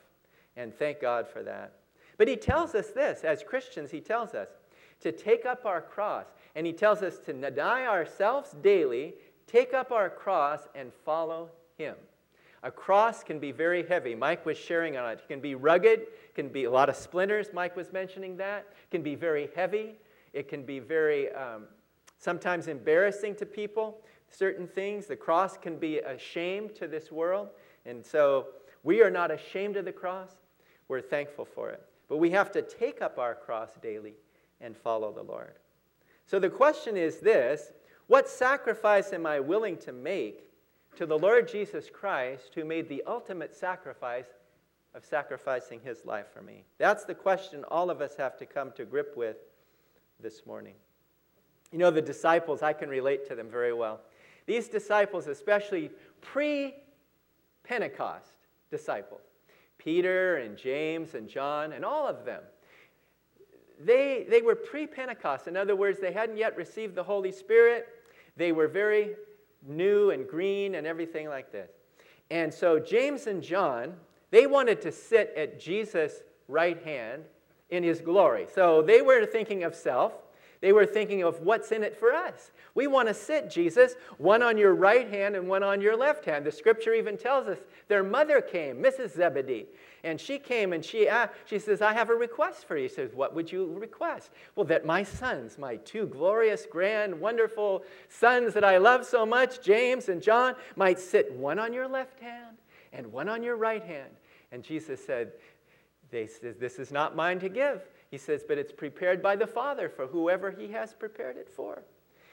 And 0.57 0.75
thank 0.75 1.01
God 1.01 1.27
for 1.27 1.43
that. 1.45 1.73
But 2.19 2.29
He 2.29 2.37
tells 2.37 2.75
us 2.75 2.89
this 2.89 3.25
as 3.25 3.43
Christians, 3.43 3.91
He 3.91 4.01
tells 4.01 4.35
us 4.35 4.51
to 5.01 5.13
take 5.13 5.47
up 5.47 5.65
our 5.65 5.81
cross. 5.81 6.27
And 6.55 6.67
He 6.67 6.75
tells 6.75 7.03
us 7.03 7.19
to 7.21 7.33
deny 7.33 7.87
ourselves 7.87 8.55
daily, 8.61 9.15
take 9.47 9.73
up 9.73 9.93
our 9.93 10.11
cross, 10.11 10.69
and 10.75 10.93
follow 11.07 11.49
Him. 11.79 11.95
A 12.63 12.71
cross 12.71 13.25
can 13.25 13.39
be 13.39 13.53
very 13.53 13.87
heavy. 13.87 14.15
Mike 14.15 14.45
was 14.45 14.59
sharing 14.59 14.99
on 14.99 15.09
it. 15.13 15.21
It 15.21 15.29
can 15.29 15.41
be 15.41 15.55
rugged, 15.55 16.09
can 16.35 16.49
be 16.49 16.65
a 16.65 16.71
lot 16.71 16.91
of 16.91 16.97
splinters. 16.97 17.49
Mike 17.55 17.75
was 17.75 17.91
mentioning 17.93 18.37
that. 18.37 18.67
It 18.71 18.91
can 18.91 19.03
be 19.03 19.15
very 19.15 19.49
heavy. 19.57 19.95
It 20.35 20.49
can 20.49 20.65
be 20.65 20.79
very 20.79 21.33
um, 21.33 21.65
sometimes 22.19 22.69
embarrassing 22.69 23.37
to 23.37 23.47
people. 23.47 24.03
Certain 24.29 24.67
things. 24.67 25.07
The 25.07 25.17
cross 25.17 25.57
can 25.57 25.79
be 25.79 26.01
a 26.01 26.19
shame 26.19 26.69
to 26.75 26.87
this 26.87 27.11
world. 27.11 27.49
And 27.87 28.05
so 28.05 28.49
we 28.83 29.03
are 29.03 29.11
not 29.11 29.31
ashamed 29.31 29.77
of 29.77 29.85
the 29.85 29.93
cross. 29.93 30.31
We're 30.89 31.01
thankful 31.01 31.45
for 31.45 31.71
it. 31.71 31.83
But 32.09 32.19
we 32.19 32.31
have 32.31 32.51
to 32.53 32.63
take 32.63 33.03
up 33.03 33.19
our 33.19 33.35
cross 33.35 33.71
daily 33.81 34.15
and 34.61 34.77
follow 34.77 35.13
the 35.13 35.23
Lord. 35.23 35.55
So 36.27 36.39
the 36.39 36.51
question 36.51 36.97
is 36.97 37.19
this 37.19 37.73
What 38.07 38.29
sacrifice 38.29 39.13
am 39.13 39.27
I 39.27 39.41
willing 39.41 39.77
to 39.79 39.93
make 39.93 40.51
to 40.97 41.07
the 41.07 41.19
Lord 41.19 41.49
Jesus 41.49 41.89
Christ, 41.93 42.53
who 42.55 42.65
made 42.65 42.89
the 42.89 43.03
ultimate 43.07 43.55
sacrifice 43.55 44.27
of 44.95 45.05
sacrificing 45.05 45.81
his 45.83 46.05
life 46.05 46.27
for 46.33 46.43
me? 46.43 46.65
That's 46.79 47.05
the 47.05 47.15
question 47.15 47.65
all 47.65 47.91
of 47.91 48.01
us 48.01 48.17
have 48.17 48.37
to 48.39 48.47
come 48.47 48.73
to 48.73 48.85
grip 48.85 49.17
with 49.17 49.37
this 50.21 50.45
morning. 50.47 50.75
You 51.73 51.79
know, 51.79 51.91
the 51.91 52.03
disciples, 52.03 52.63
I 52.63 52.73
can 52.73 52.89
relate 52.89 53.29
to 53.29 53.37
them 53.37 53.49
very 53.49 53.73
well. 53.73 54.01
These 54.47 54.69
disciples, 54.69 55.29
especially 55.29 55.91
pre 56.21 56.75
Pentecost 57.65 58.33
disciples, 58.71 59.23
Peter 59.79 60.37
and 60.37 60.57
James 60.57 61.15
and 61.15 61.29
John 61.29 61.73
and 61.73 61.85
all 61.85 62.07
of 62.07 62.25
them, 62.25 62.43
they, 63.83 64.27
they 64.29 64.43
were 64.43 64.55
pre 64.55 64.87
Pentecost. 64.87 65.49
In 65.49 65.57
other 65.57 65.75
words, 65.75 65.99
they 66.01 66.13
hadn't 66.13 66.37
yet 66.37 66.57
received 66.57 66.95
the 66.95 67.03
Holy 67.03 67.33
Spirit. 67.33 67.89
They 68.37 68.53
were 68.53 68.69
very 68.69 69.15
new 69.67 70.11
and 70.11 70.29
green 70.29 70.75
and 70.75 70.87
everything 70.87 71.29
like 71.29 71.51
this. 71.53 71.71
And 72.31 72.53
so 72.53 72.79
James 72.79 73.27
and 73.27 73.43
John, 73.43 73.95
they 74.31 74.47
wanted 74.47 74.81
to 74.83 74.93
sit 74.93 75.33
at 75.37 75.59
Jesus' 75.59 76.23
right 76.47 76.83
hand 76.85 77.25
in 77.71 77.83
his 77.83 78.01
glory. 78.01 78.47
So 78.53 78.83
they 78.83 79.03
were 79.03 79.25
thinking 79.27 79.65
of 79.65 79.75
self. 79.75 80.13
They 80.61 80.73
were 80.73 80.85
thinking 80.85 81.23
of 81.23 81.41
what's 81.41 81.73
in 81.73 81.83
it 81.83 81.99
for 81.99 82.13
us. 82.13 82.51
We 82.75 82.87
want 82.87 83.09
to 83.09 83.15
sit, 83.15 83.51
Jesus, 83.51 83.95
one 84.19 84.43
on 84.43 84.59
your 84.59 84.75
right 84.75 85.09
hand 85.09 85.35
and 85.35 85.49
one 85.49 85.63
on 85.63 85.81
your 85.81 85.97
left 85.97 86.27
hand. 86.27 86.45
The 86.45 86.53
scripture 86.53 86.93
even 86.93 87.17
tells 87.17 87.49
us 87.49 87.59
their 87.89 88.03
mother 88.03 88.43
came, 88.43 88.77
Mrs. 88.77 89.17
Zebedee, 89.17 89.67
and 90.05 90.21
she 90.21 90.39
came 90.39 90.75
and 90.75 90.85
she, 90.85 91.09
uh, 91.09 91.29
she 91.47 91.59
says, 91.59 91.81
I 91.81 91.95
have 91.95 92.11
a 92.11 92.15
request 92.15 92.67
for 92.67 92.77
you. 92.77 92.85
He 92.85 92.89
says, 92.89 93.15
What 93.15 93.35
would 93.35 93.51
you 93.51 93.73
request? 93.79 94.31
Well, 94.55 94.67
that 94.67 94.85
my 94.85 95.03
sons, 95.03 95.57
my 95.59 95.77
two 95.77 96.07
glorious, 96.07 96.67
grand, 96.71 97.19
wonderful 97.19 97.83
sons 98.11 98.53
that 98.53 98.65
I 98.65 98.77
love 98.77 99.07
so 99.07 99.25
much, 99.25 99.63
James 99.63 100.11
and 100.11 100.23
John, 100.23 100.55
might 100.77 100.99
sit 100.99 101.33
one 101.33 101.59
on 101.59 101.73
your 101.73 101.89
left 101.89 102.21
hand 102.21 102.57
and 102.93 103.11
one 103.11 103.31
on 103.31 103.43
your 103.43 103.57
right 103.57 103.83
hand. 103.83 104.11
And 104.53 104.63
Jesus 104.63 105.05
said, 105.05 105.33
they 106.11 106.27
says, 106.27 106.57
This 106.57 106.79
is 106.79 106.93
not 106.93 107.17
mine 107.17 107.41
to 107.41 107.49
give. 107.49 107.83
He 108.11 108.19
says, 108.19 108.45
But 108.47 108.59
it's 108.59 108.73
prepared 108.73 109.23
by 109.23 109.37
the 109.37 109.47
Father 109.47 109.89
for 109.89 110.07
whoever 110.07 110.51
he 110.51 110.69
has 110.69 110.93
prepared 110.93 111.37
it 111.37 111.49
for. 111.49 111.83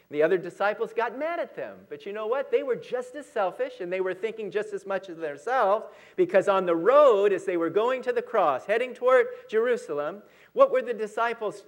The 0.10 0.24
other 0.24 0.38
disciples 0.38 0.94
got 0.94 1.20
mad 1.20 1.40
at 1.40 1.56
them. 1.56 1.76
But 1.90 2.06
you 2.06 2.14
know 2.14 2.28
what? 2.28 2.50
They 2.50 2.64
were 2.64 2.78
just 2.78 3.16
as 3.16 3.26
selfish 3.26 3.82
and 3.82 3.92
they 3.92 4.00
were 4.00 4.14
thinking 4.14 4.52
just 4.52 4.74
as 4.74 4.86
much 4.86 5.10
of 5.10 5.18
themselves 5.18 5.86
because 6.16 6.48
on 6.48 6.66
the 6.66 6.76
road, 6.76 7.34
as 7.34 7.44
they 7.44 7.58
were 7.58 7.70
going 7.70 8.02
to 8.04 8.14
the 8.14 8.22
cross, 8.22 8.66
heading 8.66 8.94
toward 8.94 9.28
Jerusalem, 9.50 10.24
what 10.54 10.72
were 10.72 10.82
the 10.82 10.94
disciples 10.94 11.64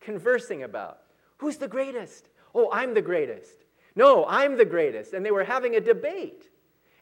conversing 0.00 0.64
about? 0.64 0.98
Who's 1.38 1.58
the 1.58 1.68
greatest? 1.68 2.28
Oh, 2.52 2.68
I'm 2.72 2.94
the 2.94 3.02
greatest. 3.02 3.64
No, 3.94 4.26
I'm 4.26 4.56
the 4.56 4.64
greatest. 4.64 5.12
And 5.12 5.24
they 5.24 5.30
were 5.30 5.44
having 5.44 5.76
a 5.76 5.80
debate. 5.80 6.50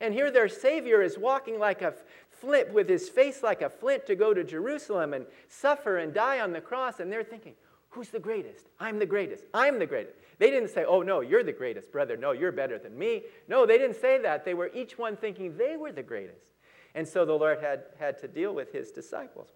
And 0.03 0.13
here 0.13 0.31
their 0.31 0.49
Savior 0.49 1.01
is 1.01 1.17
walking 1.17 1.59
like 1.59 1.81
a 1.81 1.95
flint 2.43 2.75
with 2.75 2.89
his 2.89 3.09
face 3.09 3.43
like 3.43 3.63
a 3.63 3.71
flint 3.71 4.05
to 4.07 4.17
go 4.17 4.35
to 4.35 4.43
Jerusalem 4.43 5.15
and 5.15 5.27
suffer 5.49 5.99
and 5.99 6.13
die 6.13 6.41
on 6.41 6.53
the 6.53 6.61
cross. 6.61 6.99
And 6.99 7.11
they're 7.11 7.23
thinking, 7.23 7.55
Who's 7.91 8.09
the 8.09 8.19
greatest? 8.19 8.69
I'm 8.81 8.99
the 8.99 9.07
greatest. 9.07 9.45
I'm 9.55 9.79
the 9.79 9.87
greatest. 9.87 10.17
They 10.39 10.51
didn't 10.51 10.71
say, 10.71 10.85
Oh, 10.85 11.03
no, 11.03 11.21
you're 11.21 11.45
the 11.45 11.53
greatest, 11.53 11.93
brother. 11.93 12.17
No, 12.17 12.33
you're 12.33 12.53
better 12.53 12.79
than 12.79 12.99
me. 12.99 13.23
No, 13.49 13.65
they 13.65 13.79
didn't 13.79 14.01
say 14.01 14.19
that. 14.23 14.45
They 14.45 14.55
were 14.55 14.71
each 14.75 14.99
one 14.99 15.17
thinking 15.17 15.57
they 15.57 15.77
were 15.77 15.93
the 15.93 16.03
greatest. 16.03 16.51
And 16.95 17.07
so 17.07 17.25
the 17.25 17.35
Lord 17.35 17.61
had, 17.61 17.85
had 17.99 18.19
to 18.21 18.29
deal 18.29 18.55
with 18.55 18.73
his 18.73 18.91
disciples. 18.91 19.49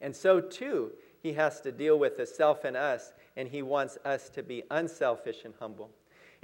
And 0.00 0.14
so, 0.14 0.40
too, 0.40 0.92
he 1.22 1.32
has 1.32 1.60
to 1.62 1.72
deal 1.72 1.98
with 1.98 2.16
the 2.16 2.26
self 2.26 2.64
in 2.64 2.76
us, 2.76 3.12
and 3.36 3.48
he 3.48 3.62
wants 3.62 3.98
us 4.04 4.28
to 4.30 4.42
be 4.42 4.62
unselfish 4.70 5.44
and 5.44 5.54
humble. 5.58 5.90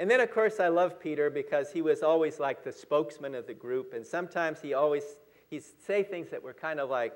And 0.00 0.10
then, 0.10 0.18
of 0.18 0.32
course, 0.32 0.58
I 0.58 0.66
love 0.66 0.98
Peter 0.98 1.30
because 1.30 1.70
he 1.70 1.82
was 1.82 2.02
always 2.02 2.40
like 2.40 2.64
the 2.64 2.72
spokesman 2.72 3.36
of 3.36 3.46
the 3.46 3.54
group, 3.54 3.92
and 3.94 4.04
sometimes 4.04 4.60
he 4.60 4.74
always 4.74 5.04
he'd 5.50 5.62
say 5.86 6.02
things 6.02 6.30
that 6.30 6.42
were 6.42 6.54
kind 6.54 6.80
of 6.80 6.90
like, 6.90 7.12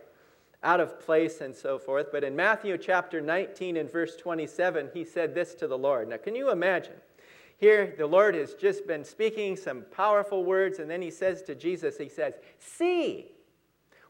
out 0.64 0.80
of 0.80 0.98
place 0.98 1.40
and 1.40 1.54
so 1.54 1.78
forth. 1.78 2.08
But 2.10 2.24
in 2.24 2.34
Matthew 2.34 2.76
chapter 2.78 3.20
19 3.20 3.76
and 3.76 3.90
verse 3.90 4.16
27, 4.16 4.90
he 4.94 5.04
said 5.04 5.34
this 5.34 5.54
to 5.56 5.66
the 5.66 5.78
Lord. 5.78 6.08
Now, 6.08 6.16
can 6.16 6.34
you 6.34 6.50
imagine? 6.50 6.94
Here, 7.58 7.94
the 7.96 8.06
Lord 8.06 8.34
has 8.34 8.54
just 8.54 8.86
been 8.86 9.04
speaking 9.04 9.56
some 9.56 9.84
powerful 9.94 10.44
words, 10.44 10.78
and 10.78 10.90
then 10.90 11.02
he 11.02 11.10
says 11.10 11.42
to 11.42 11.54
Jesus, 11.54 11.98
He 11.98 12.08
says, 12.08 12.34
See, 12.58 13.32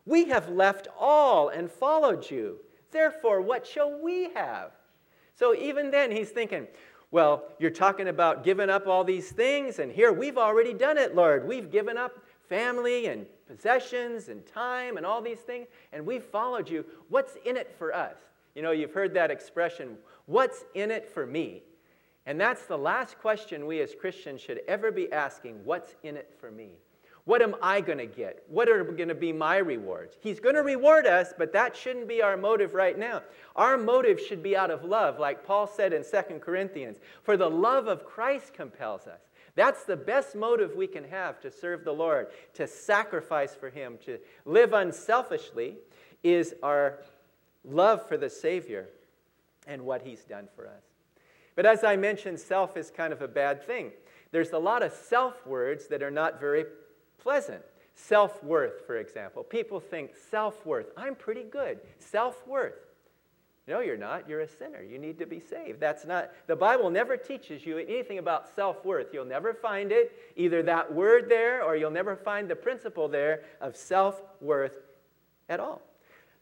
we 0.06 0.26
have 0.26 0.48
left 0.48 0.88
all 0.98 1.48
and 1.48 1.70
followed 1.70 2.30
you. 2.30 2.58
Therefore, 2.90 3.40
what 3.40 3.66
shall 3.66 4.00
we 4.00 4.30
have? 4.34 4.70
So 5.36 5.54
even 5.54 5.90
then, 5.90 6.10
he's 6.10 6.30
thinking, 6.30 6.68
Well, 7.14 7.44
you're 7.60 7.70
talking 7.70 8.08
about 8.08 8.42
giving 8.42 8.68
up 8.68 8.88
all 8.88 9.04
these 9.04 9.30
things, 9.30 9.78
and 9.78 9.92
here 9.92 10.12
we've 10.12 10.36
already 10.36 10.74
done 10.74 10.98
it, 10.98 11.14
Lord. 11.14 11.46
We've 11.46 11.70
given 11.70 11.96
up 11.96 12.18
family 12.48 13.06
and 13.06 13.24
possessions 13.46 14.30
and 14.30 14.44
time 14.44 14.96
and 14.96 15.06
all 15.06 15.22
these 15.22 15.38
things, 15.38 15.68
and 15.92 16.04
we've 16.04 16.24
followed 16.24 16.68
you. 16.68 16.84
What's 17.10 17.36
in 17.44 17.56
it 17.56 17.72
for 17.78 17.94
us? 17.94 18.16
You 18.56 18.62
know, 18.62 18.72
you've 18.72 18.92
heard 18.92 19.14
that 19.14 19.30
expression, 19.30 19.96
what's 20.26 20.64
in 20.74 20.90
it 20.90 21.08
for 21.08 21.24
me? 21.24 21.62
And 22.26 22.40
that's 22.40 22.66
the 22.66 22.76
last 22.76 23.20
question 23.20 23.64
we 23.64 23.80
as 23.80 23.94
Christians 23.94 24.40
should 24.40 24.62
ever 24.66 24.90
be 24.90 25.12
asking 25.12 25.60
what's 25.64 25.94
in 26.02 26.16
it 26.16 26.34
for 26.40 26.50
me? 26.50 26.70
What 27.24 27.40
am 27.40 27.54
I 27.62 27.80
going 27.80 27.98
to 27.98 28.06
get? 28.06 28.42
What 28.48 28.68
are 28.68 28.84
going 28.84 29.08
to 29.08 29.14
be 29.14 29.32
my 29.32 29.56
rewards? 29.56 30.18
He's 30.20 30.40
going 30.40 30.56
to 30.56 30.62
reward 30.62 31.06
us, 31.06 31.32
but 31.36 31.54
that 31.54 31.74
shouldn't 31.74 32.06
be 32.06 32.20
our 32.20 32.36
motive 32.36 32.74
right 32.74 32.98
now. 32.98 33.22
Our 33.56 33.78
motive 33.78 34.20
should 34.20 34.42
be 34.42 34.56
out 34.56 34.70
of 34.70 34.84
love, 34.84 35.18
like 35.18 35.46
Paul 35.46 35.66
said 35.66 35.94
in 35.94 36.04
2 36.04 36.38
Corinthians. 36.40 36.98
For 37.22 37.38
the 37.38 37.48
love 37.48 37.86
of 37.86 38.04
Christ 38.04 38.52
compels 38.52 39.06
us. 39.06 39.20
That's 39.56 39.84
the 39.84 39.96
best 39.96 40.34
motive 40.34 40.74
we 40.76 40.86
can 40.86 41.04
have 41.04 41.40
to 41.40 41.50
serve 41.50 41.84
the 41.84 41.92
Lord, 41.92 42.26
to 42.54 42.66
sacrifice 42.66 43.54
for 43.54 43.70
Him, 43.70 43.98
to 44.04 44.18
live 44.44 44.74
unselfishly, 44.74 45.76
is 46.22 46.54
our 46.62 46.98
love 47.64 48.06
for 48.06 48.18
the 48.18 48.28
Savior 48.28 48.88
and 49.66 49.82
what 49.82 50.02
He's 50.02 50.24
done 50.24 50.48
for 50.54 50.66
us. 50.66 50.82
But 51.56 51.64
as 51.64 51.84
I 51.84 51.96
mentioned, 51.96 52.38
self 52.38 52.76
is 52.76 52.90
kind 52.90 53.12
of 53.12 53.22
a 53.22 53.28
bad 53.28 53.64
thing. 53.64 53.92
There's 54.32 54.52
a 54.52 54.58
lot 54.58 54.82
of 54.82 54.92
self 54.92 55.46
words 55.46 55.86
that 55.86 56.02
are 56.02 56.10
not 56.10 56.40
very 56.40 56.64
pleasant. 57.24 57.62
Self 57.96 58.42
worth, 58.44 58.86
for 58.86 58.98
example. 58.98 59.42
People 59.42 59.80
think 59.80 60.12
self 60.30 60.64
worth. 60.64 60.86
I'm 60.96 61.16
pretty 61.16 61.42
good. 61.42 61.80
Self 61.98 62.46
worth. 62.46 62.74
No, 63.66 63.80
you're 63.80 63.96
not. 63.96 64.28
You're 64.28 64.42
a 64.42 64.48
sinner. 64.48 64.82
You 64.82 64.98
need 64.98 65.18
to 65.20 65.26
be 65.26 65.40
saved. 65.40 65.80
That's 65.80 66.04
not, 66.04 66.30
the 66.46 66.54
Bible 66.54 66.90
never 66.90 67.16
teaches 67.16 67.64
you 67.64 67.78
anything 67.78 68.18
about 68.18 68.54
self 68.54 68.84
worth. 68.84 69.14
You'll 69.14 69.24
never 69.24 69.54
find 69.54 69.90
it, 69.90 70.12
either 70.36 70.62
that 70.64 70.92
word 70.92 71.30
there, 71.30 71.62
or 71.62 71.76
you'll 71.76 71.90
never 71.90 72.14
find 72.14 72.48
the 72.48 72.56
principle 72.56 73.08
there 73.08 73.42
of 73.60 73.74
self 73.74 74.20
worth 74.40 74.82
at 75.48 75.60
all. 75.60 75.80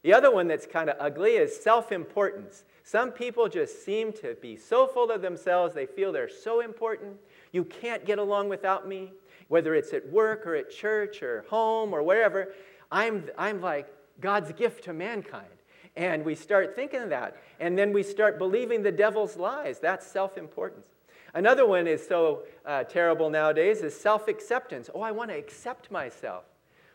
The 0.01 0.13
other 0.13 0.31
one 0.31 0.47
that's 0.47 0.65
kind 0.65 0.89
of 0.89 0.97
ugly 0.99 1.35
is 1.35 1.55
self 1.55 1.93
importance. 1.93 2.65
Some 2.83 3.11
people 3.11 3.47
just 3.47 3.85
seem 3.85 4.11
to 4.13 4.35
be 4.41 4.57
so 4.57 4.85
full 4.87 5.09
of 5.09 5.21
themselves, 5.21 5.73
they 5.73 5.85
feel 5.85 6.11
they're 6.11 6.27
so 6.27 6.59
important. 6.59 7.15
You 7.53 7.63
can't 7.63 8.05
get 8.05 8.19
along 8.19 8.49
without 8.49 8.85
me. 8.85 9.13
Whether 9.47 9.75
it's 9.75 9.93
at 9.93 10.07
work 10.09 10.45
or 10.45 10.55
at 10.55 10.69
church 10.69 11.21
or 11.21 11.45
home 11.49 11.93
or 11.93 12.03
wherever, 12.03 12.53
I'm, 12.91 13.29
I'm 13.37 13.61
like 13.61 13.87
God's 14.19 14.51
gift 14.53 14.83
to 14.85 14.93
mankind. 14.93 15.47
And 15.95 16.25
we 16.25 16.35
start 16.35 16.75
thinking 16.75 17.09
that. 17.09 17.37
And 17.59 17.77
then 17.77 17.93
we 17.93 18.03
start 18.03 18.39
believing 18.39 18.81
the 18.81 18.91
devil's 18.91 19.37
lies. 19.37 19.79
That's 19.79 20.05
self 20.05 20.37
importance. 20.37 20.87
Another 21.35 21.65
one 21.65 21.87
is 21.87 22.05
so 22.05 22.43
uh, 22.65 22.83
terrible 22.83 23.29
nowadays 23.29 23.81
is 23.81 23.99
self 23.99 24.27
acceptance. 24.27 24.89
Oh, 24.93 25.01
I 25.01 25.11
want 25.11 25.29
to 25.29 25.37
accept 25.37 25.91
myself. 25.91 26.45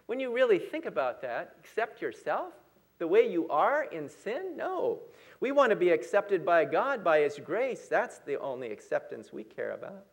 When 0.06 0.18
you 0.18 0.32
really 0.32 0.58
think 0.58 0.86
about 0.86 1.22
that, 1.22 1.54
accept 1.60 2.00
yourself 2.02 2.54
the 2.98 3.06
way 3.06 3.30
you 3.30 3.48
are 3.48 3.84
in 3.84 4.08
sin? 4.08 4.56
No. 4.56 5.00
We 5.40 5.52
want 5.52 5.70
to 5.70 5.76
be 5.76 5.90
accepted 5.90 6.44
by 6.44 6.64
God 6.64 7.04
by 7.04 7.20
His 7.20 7.38
grace. 7.38 7.86
That's 7.88 8.18
the 8.18 8.40
only 8.40 8.70
acceptance 8.72 9.32
we 9.32 9.44
care 9.44 9.72
about. 9.72 10.04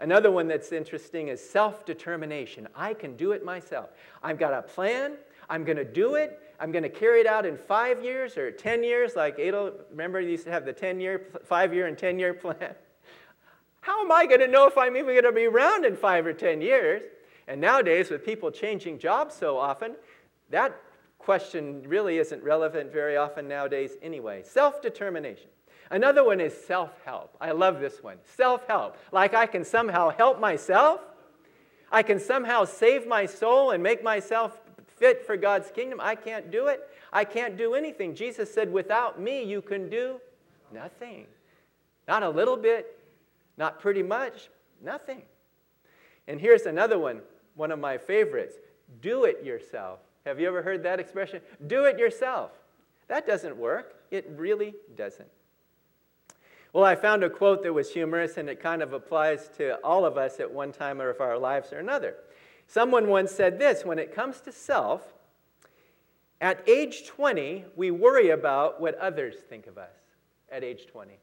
Another 0.00 0.30
one 0.30 0.46
that's 0.46 0.70
interesting 0.70 1.28
is 1.28 1.40
self 1.40 1.84
determination. 1.84 2.68
I 2.74 2.94
can 2.94 3.16
do 3.16 3.32
it 3.32 3.44
myself. 3.44 3.90
I've 4.22 4.38
got 4.38 4.54
a 4.54 4.62
plan. 4.62 5.16
I'm 5.50 5.64
going 5.64 5.76
to 5.78 5.84
do 5.84 6.14
it. 6.14 6.40
I'm 6.60 6.72
going 6.72 6.82
to 6.82 6.88
carry 6.88 7.20
it 7.20 7.26
out 7.26 7.46
in 7.46 7.56
five 7.56 8.02
years 8.02 8.36
or 8.36 8.50
10 8.50 8.82
years, 8.82 9.14
like 9.16 9.38
Adel, 9.38 9.72
remember, 9.90 10.20
you 10.20 10.30
used 10.30 10.44
to 10.44 10.50
have 10.50 10.64
the 10.64 10.72
10 10.72 11.00
year, 11.00 11.26
five 11.44 11.72
year, 11.72 11.86
and 11.86 11.96
10 11.96 12.18
year 12.18 12.34
plan. 12.34 12.74
How 13.80 14.02
am 14.04 14.10
I 14.10 14.26
going 14.26 14.40
to 14.40 14.48
know 14.48 14.66
if 14.66 14.76
I'm 14.76 14.96
even 14.96 15.14
going 15.14 15.22
to 15.22 15.32
be 15.32 15.46
around 15.46 15.84
in 15.84 15.96
five 15.96 16.26
or 16.26 16.32
10 16.32 16.60
years? 16.60 17.02
And 17.46 17.60
nowadays, 17.60 18.10
with 18.10 18.24
people 18.24 18.50
changing 18.50 18.98
jobs 18.98 19.34
so 19.34 19.56
often, 19.56 19.94
that 20.50 20.78
question 21.18 21.82
really 21.86 22.18
isn't 22.18 22.42
relevant 22.42 22.92
very 22.92 23.16
often 23.16 23.48
nowadays 23.48 23.92
anyway. 24.02 24.42
Self 24.44 24.82
determination. 24.82 25.48
Another 25.90 26.24
one 26.24 26.40
is 26.40 26.54
self 26.54 26.90
help. 27.04 27.36
I 27.40 27.52
love 27.52 27.80
this 27.80 28.02
one. 28.02 28.18
Self 28.36 28.66
help. 28.66 28.96
Like 29.12 29.34
I 29.34 29.46
can 29.46 29.64
somehow 29.64 30.10
help 30.10 30.38
myself, 30.38 31.00
I 31.90 32.02
can 32.02 32.20
somehow 32.20 32.64
save 32.64 33.06
my 33.06 33.26
soul 33.26 33.70
and 33.70 33.82
make 33.82 34.02
myself 34.02 34.60
fit 34.96 35.24
for 35.24 35.36
God's 35.36 35.70
kingdom. 35.70 36.00
I 36.02 36.14
can't 36.14 36.50
do 36.50 36.66
it. 36.66 36.80
I 37.12 37.24
can't 37.24 37.56
do 37.56 37.74
anything. 37.74 38.14
Jesus 38.14 38.52
said, 38.52 38.72
Without 38.72 39.20
me, 39.20 39.42
you 39.44 39.62
can 39.62 39.88
do 39.88 40.20
nothing. 40.72 41.26
Not 42.06 42.22
a 42.22 42.28
little 42.30 42.56
bit, 42.56 42.98
not 43.56 43.80
pretty 43.80 44.02
much, 44.02 44.48
nothing. 44.82 45.22
And 46.26 46.40
here's 46.40 46.66
another 46.66 46.98
one, 46.98 47.20
one 47.54 47.70
of 47.70 47.78
my 47.78 47.98
favorites 47.98 48.56
do 49.00 49.24
it 49.24 49.44
yourself. 49.44 50.00
Have 50.24 50.40
you 50.40 50.48
ever 50.48 50.62
heard 50.62 50.82
that 50.82 51.00
expression? 51.00 51.40
Do 51.66 51.84
it 51.84 51.98
yourself. 51.98 52.52
That 53.08 53.26
doesn't 53.26 53.56
work. 53.56 53.94
It 54.10 54.30
really 54.36 54.74
doesn't. 54.96 55.28
Well, 56.72 56.84
I 56.84 56.96
found 56.96 57.24
a 57.24 57.30
quote 57.30 57.62
that 57.62 57.72
was 57.72 57.92
humorous 57.92 58.36
and 58.36 58.48
it 58.48 58.60
kind 58.60 58.82
of 58.82 58.92
applies 58.92 59.48
to 59.56 59.76
all 59.84 60.04
of 60.04 60.18
us 60.18 60.38
at 60.38 60.52
one 60.52 60.72
time 60.72 61.00
or 61.00 61.08
of 61.08 61.20
our 61.20 61.38
lives 61.38 61.72
or 61.72 61.78
another. 61.78 62.14
Someone 62.66 63.08
once 63.08 63.30
said 63.30 63.58
this 63.58 63.84
when 63.84 63.98
it 63.98 64.14
comes 64.14 64.40
to 64.42 64.52
self, 64.52 65.14
at 66.40 66.68
age 66.68 67.06
20, 67.06 67.64
we 67.74 67.90
worry 67.90 68.30
about 68.30 68.80
what 68.80 68.94
others 68.98 69.36
think 69.48 69.66
of 69.66 69.78
us 69.78 69.96
at 70.52 70.62
age 70.62 70.86
20. 70.86 71.14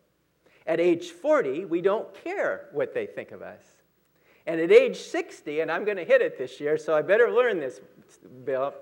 At 0.67 0.79
age 0.79 1.11
40, 1.11 1.65
we 1.65 1.79
don't 1.79 2.11
care 2.23 2.67
what 2.71 2.93
they 2.93 3.05
think 3.05 3.31
of 3.31 3.41
us. 3.41 3.61
And 4.47 4.59
at 4.59 4.71
age 4.71 4.97
60, 4.97 5.61
and 5.61 5.71
I'm 5.71 5.85
going 5.85 5.97
to 5.97 6.03
hit 6.03 6.21
it 6.21 6.37
this 6.37 6.59
year, 6.59 6.77
so 6.77 6.95
I 6.95 7.01
better 7.01 7.31
learn 7.31 7.59
this, 7.59 7.79
Bill. 8.43 8.73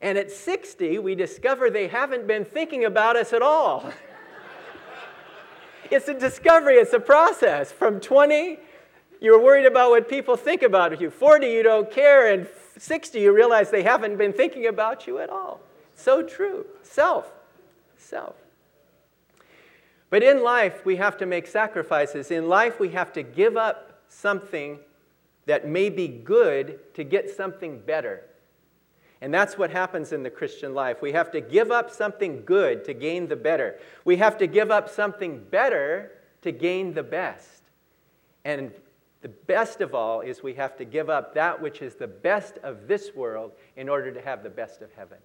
And 0.00 0.18
at 0.18 0.30
60, 0.30 0.98
we 0.98 1.14
discover 1.14 1.70
they 1.70 1.86
haven't 1.86 2.26
been 2.26 2.44
thinking 2.44 2.86
about 2.86 3.16
us 3.16 3.32
at 3.32 3.42
all. 3.42 3.92
it's 5.92 6.08
a 6.08 6.14
discovery, 6.14 6.76
it's 6.76 6.92
a 6.92 7.00
process. 7.00 7.70
From 7.70 8.00
20 8.00 8.58
you're 9.22 9.40
worried 9.40 9.66
about 9.66 9.90
what 9.90 10.08
people 10.08 10.36
think 10.36 10.62
about 10.62 11.00
you. 11.00 11.08
40, 11.08 11.46
you 11.46 11.62
don't 11.62 11.88
care. 11.88 12.34
And 12.34 12.48
60, 12.76 13.20
you 13.20 13.32
realize 13.32 13.70
they 13.70 13.84
haven't 13.84 14.16
been 14.16 14.32
thinking 14.32 14.66
about 14.66 15.06
you 15.06 15.20
at 15.20 15.30
all. 15.30 15.60
So 15.94 16.24
true. 16.24 16.66
Self. 16.82 17.32
Self. 17.96 18.34
But 20.10 20.24
in 20.24 20.42
life, 20.42 20.84
we 20.84 20.96
have 20.96 21.16
to 21.18 21.26
make 21.26 21.46
sacrifices. 21.46 22.32
In 22.32 22.48
life, 22.48 22.80
we 22.80 22.88
have 22.90 23.12
to 23.12 23.22
give 23.22 23.56
up 23.56 24.00
something 24.08 24.80
that 25.46 25.68
may 25.68 25.88
be 25.88 26.08
good 26.08 26.80
to 26.94 27.04
get 27.04 27.30
something 27.30 27.78
better. 27.78 28.24
And 29.22 29.32
that's 29.32 29.56
what 29.56 29.70
happens 29.70 30.12
in 30.12 30.24
the 30.24 30.30
Christian 30.30 30.74
life. 30.74 31.00
We 31.00 31.12
have 31.12 31.30
to 31.30 31.40
give 31.40 31.70
up 31.70 31.92
something 31.92 32.42
good 32.44 32.84
to 32.86 32.92
gain 32.92 33.28
the 33.28 33.36
better. 33.36 33.78
We 34.04 34.16
have 34.16 34.36
to 34.38 34.48
give 34.48 34.72
up 34.72 34.90
something 34.90 35.44
better 35.48 36.10
to 36.42 36.50
gain 36.50 36.92
the 36.92 37.04
best. 37.04 37.62
And 38.44 38.72
the 39.20 39.28
best 39.28 39.80
of 39.80 39.94
all 39.94 40.22
is 40.22 40.42
we 40.42 40.54
have 40.54 40.76
to 40.78 40.84
give 40.84 41.08
up 41.08 41.34
that 41.34 41.62
which 41.62 41.82
is 41.82 41.94
the 41.94 42.08
best 42.08 42.58
of 42.64 42.88
this 42.88 43.14
world 43.14 43.52
in 43.76 43.88
order 43.88 44.10
to 44.12 44.20
have 44.20 44.42
the 44.42 44.50
best 44.50 44.82
of 44.82 44.92
heaven. 44.94 45.18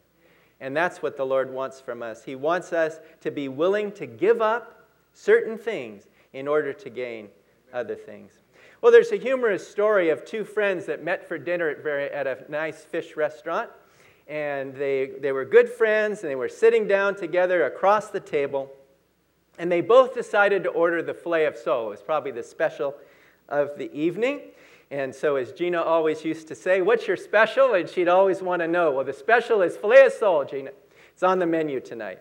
And 0.60 0.78
that's 0.78 1.02
what 1.02 1.18
the 1.18 1.26
Lord 1.26 1.52
wants 1.52 1.82
from 1.82 2.04
us. 2.04 2.24
He 2.24 2.36
wants 2.36 2.74
us 2.74 3.00
to 3.22 3.32
be 3.32 3.48
willing 3.48 3.92
to 3.94 4.06
give 4.06 4.44
up 4.44 4.88
certain 5.14 5.58
things 5.58 6.04
in 6.34 6.48
order 6.48 6.72
to 6.72 6.90
gain 6.92 7.30
other 7.74 7.96
things. 7.96 8.32
Well, 8.80 8.92
there's 8.92 9.12
a 9.12 9.18
humorous 9.18 9.68
story 9.68 10.12
of 10.12 10.24
two 10.24 10.44
friends 10.44 10.86
that 10.86 11.04
met 11.04 11.28
for 11.28 11.40
dinner 11.40 11.70
at, 11.70 11.82
very, 11.82 12.12
at 12.12 12.28
a 12.28 12.46
nice 12.48 12.86
fish 12.86 13.18
restaurant. 13.18 13.72
And 14.28 14.76
they, 14.76 15.12
they 15.22 15.32
were 15.32 15.46
good 15.46 15.70
friends, 15.70 16.22
and 16.22 16.30
they 16.30 16.36
were 16.36 16.50
sitting 16.50 16.88
down 16.88 17.16
together 17.16 17.66
across 17.66 18.10
the 18.10 18.20
table. 18.20 18.72
And 19.58 19.72
they 19.72 19.82
both 19.82 20.14
decided 20.14 20.64
to 20.64 20.70
order 20.70 21.02
the 21.02 21.14
filet 21.14 21.46
of 21.46 21.58
sole. 21.58 21.88
It 21.88 21.92
was 21.92 22.02
probably 22.02 22.32
the 22.32 22.44
special 22.44 22.96
of 23.50 23.78
the 23.78 23.92
evening. 23.94 24.42
And 24.92 25.14
so, 25.14 25.36
as 25.36 25.52
Gina 25.52 25.82
always 25.82 26.24
used 26.24 26.48
to 26.48 26.56
say, 26.56 26.82
What's 26.82 27.08
your 27.08 27.18
special? 27.18 27.74
And 27.74 27.90
she'd 27.90 28.08
always 28.08 28.42
want 28.42 28.62
to 28.62 28.68
know. 28.68 28.92
Well, 28.92 29.04
the 29.04 29.14
special 29.14 29.62
is 29.62 29.76
filet 29.76 30.06
of 30.06 30.14
sole, 30.14 30.46
Gina. 30.46 30.72
It's 31.12 31.24
on 31.24 31.40
the 31.40 31.46
menu 31.46 31.80
tonight. 31.80 32.20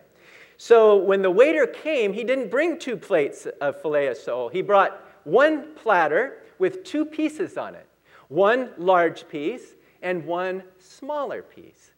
So, 0.57 0.97
when 0.97 1.21
the 1.21 1.31
waiter 1.31 1.67
came, 1.67 2.13
he 2.13 2.23
didn't 2.23 2.49
bring 2.49 2.79
two 2.79 2.97
plates 2.97 3.47
of 3.61 3.81
filet 3.81 4.07
of 4.07 4.17
sole. 4.17 4.49
He 4.49 4.61
brought 4.61 5.01
one 5.23 5.75
platter 5.75 6.43
with 6.59 6.83
two 6.83 7.05
pieces 7.05 7.57
on 7.57 7.75
it 7.75 7.85
one 8.29 8.71
large 8.77 9.29
piece 9.29 9.75
and 10.01 10.25
one 10.25 10.63
smaller 10.79 11.41
piece. 11.41 11.91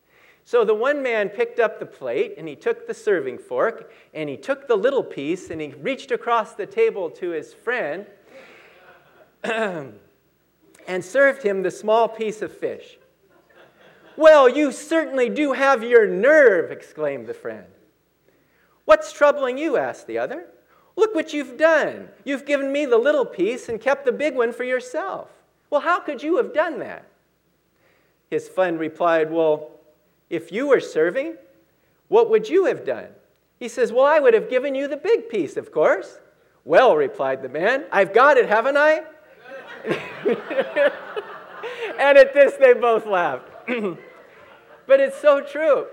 So 0.50 0.66
the 0.66 0.74
one 0.74 1.04
man 1.04 1.30
picked 1.30 1.60
up 1.60 1.80
the 1.80 1.86
plate 1.86 2.34
and 2.40 2.48
he 2.48 2.56
took 2.56 2.88
the 2.88 2.94
serving 2.96 3.38
fork 3.38 3.92
and 4.16 4.28
he 4.28 4.36
took 4.36 4.68
the 4.68 4.76
little 4.76 5.04
piece 5.04 5.52
and 5.52 5.62
he 5.62 5.68
reached 5.68 6.10
across 6.10 6.56
the 6.56 6.66
table 6.66 7.12
to 7.12 7.30
his 7.30 7.54
friend 7.54 8.08
and 9.44 9.94
served 11.02 11.44
him 11.44 11.62
the 11.62 11.70
small 11.70 12.08
piece 12.08 12.42
of 12.42 12.52
fish. 12.52 12.98
Well, 14.18 14.50
you 14.50 14.72
certainly 14.72 15.30
do 15.30 15.54
have 15.54 15.84
your 15.84 16.08
nerve, 16.08 16.72
exclaimed 16.72 17.28
the 17.28 17.36
friend. 17.36 17.68
What's 18.86 19.14
troubling 19.14 19.60
you? 19.60 19.78
asked 19.78 20.08
the 20.08 20.18
other. 20.18 20.48
Look 20.96 21.14
what 21.14 21.32
you've 21.32 21.60
done. 21.60 22.10
You've 22.24 22.48
given 22.48 22.72
me 22.72 22.88
the 22.88 22.98
little 22.98 23.24
piece 23.24 23.70
and 23.70 23.80
kept 23.80 24.04
the 24.04 24.12
big 24.12 24.34
one 24.34 24.52
for 24.52 24.64
yourself. 24.64 25.30
Well, 25.70 25.82
how 25.82 26.00
could 26.00 26.24
you 26.24 26.38
have 26.38 26.56
done 26.56 26.80
that? 26.80 27.06
His 28.32 28.50
friend 28.50 28.80
replied, 28.80 29.32
Well, 29.32 29.76
if 30.30 30.52
you 30.52 30.68
were 30.68 30.80
serving, 30.80 31.36
what 32.08 32.30
would 32.30 32.50
you 32.50 32.66
have 32.66 32.86
done? 32.86 33.10
He 33.60 33.68
says, 33.68 33.92
Well, 33.92 34.06
I 34.06 34.20
would 34.20 34.34
have 34.34 34.50
given 34.50 34.76
you 34.76 34.88
the 34.88 34.98
big 34.98 35.30
piece, 35.30 35.58
of 35.58 35.72
course. 35.72 36.20
Well, 36.66 36.96
replied 36.96 37.42
the 37.42 37.50
man, 37.50 37.86
I've 37.92 38.14
got 38.14 38.38
it, 38.38 38.48
haven't 38.48 38.78
I? 38.78 39.02
and 42.00 42.18
at 42.18 42.34
this, 42.34 42.54
they 42.56 42.74
both 42.74 43.06
laughed. 43.06 43.50
but 44.88 45.00
it's 45.00 45.20
so 45.20 45.42
true. 45.42 45.88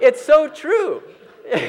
It's 0.00 0.24
so 0.24 0.48
true. 0.48 1.02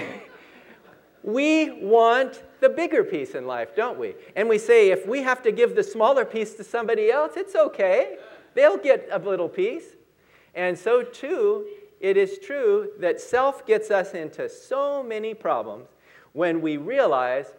we 1.23 1.71
want 1.71 2.43
the 2.59 2.69
bigger 2.69 3.03
piece 3.03 3.35
in 3.35 3.45
life, 3.45 3.75
don't 3.75 3.99
we? 3.99 4.15
And 4.35 4.47
we 4.47 4.57
say 4.57 4.91
if 4.91 5.05
we 5.05 5.21
have 5.23 5.41
to 5.43 5.51
give 5.51 5.75
the 5.75 5.83
smaller 5.83 6.25
piece 6.25 6.53
to 6.55 6.63
somebody 6.63 7.11
else, 7.11 7.33
it's 7.35 7.55
okay. 7.55 8.17
They'll 8.53 8.77
get 8.77 9.07
a 9.11 9.19
little 9.19 9.49
piece. 9.49 9.95
And 10.53 10.77
so, 10.77 11.03
too, 11.03 11.67
it 11.99 12.17
is 12.17 12.39
true 12.39 12.91
that 12.99 13.21
self 13.21 13.65
gets 13.65 13.91
us 13.91 14.13
into 14.13 14.49
so 14.49 15.03
many 15.03 15.33
problems 15.33 15.87
when 16.33 16.61
we 16.61 16.77
realize 16.77 17.53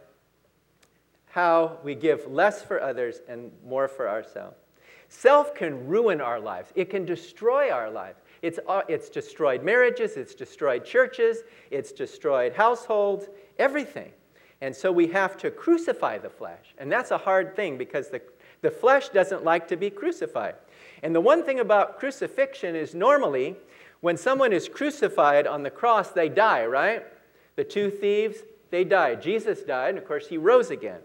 how 1.27 1.79
we 1.83 1.95
give 1.95 2.31
less 2.31 2.63
for 2.63 2.81
others 2.81 3.21
and 3.29 3.51
more 3.67 3.89
for 3.89 4.09
ourselves. 4.09 4.57
Self 5.09 5.55
can 5.55 5.87
ruin 5.87 6.21
our 6.21 6.41
lives, 6.41 6.73
it 6.75 6.91
can 6.91 7.05
destroy 7.05 7.71
our 7.71 7.91
lives. 7.91 8.19
It's, 8.43 8.59
uh, 8.67 8.83
it's 8.89 9.09
destroyed 9.09 9.63
marriages, 9.63 10.17
it's 10.17 10.35
destroyed 10.35 10.85
churches, 10.85 11.45
it's 11.71 11.93
destroyed 11.93 12.53
households, 12.53 13.29
everything. 13.59 14.11
And 14.61 14.75
so 14.75 14.91
we 14.91 15.07
have 15.09 15.37
to 15.39 15.51
crucify 15.51 16.19
the 16.19 16.31
flesh. 16.31 16.75
And 16.79 16.91
that's 16.91 17.13
a 17.13 17.19
hard 17.19 17.55
thing 17.55 17.79
because 17.79 18.09
the, 18.09 18.21
the 18.61 18.71
flesh 18.71 19.11
doesn't 19.11 19.45
like 19.45 19.69
to 19.69 19.77
be 19.77 19.91
crucified. 19.91 20.57
And 21.03 21.15
the 21.15 21.21
one 21.21 21.45
thing 21.45 21.61
about 21.61 21.99
crucifixion 21.99 22.77
is 22.77 22.95
normally 22.95 23.57
when 24.01 24.17
someone 24.17 24.53
is 24.53 24.69
crucified 24.69 25.47
on 25.47 25.63
the 25.63 25.71
cross, 25.71 26.11
they 26.11 26.29
die, 26.29 26.67
right? 26.67 27.05
The 27.57 27.65
two 27.65 27.91
thieves, 27.91 28.39
they 28.71 28.85
died. 28.85 29.21
Jesus 29.21 29.63
died, 29.63 29.91
and 29.91 29.99
of 29.99 30.07
course, 30.07 30.29
he 30.29 30.39
rose 30.39 30.71
again. 30.71 31.01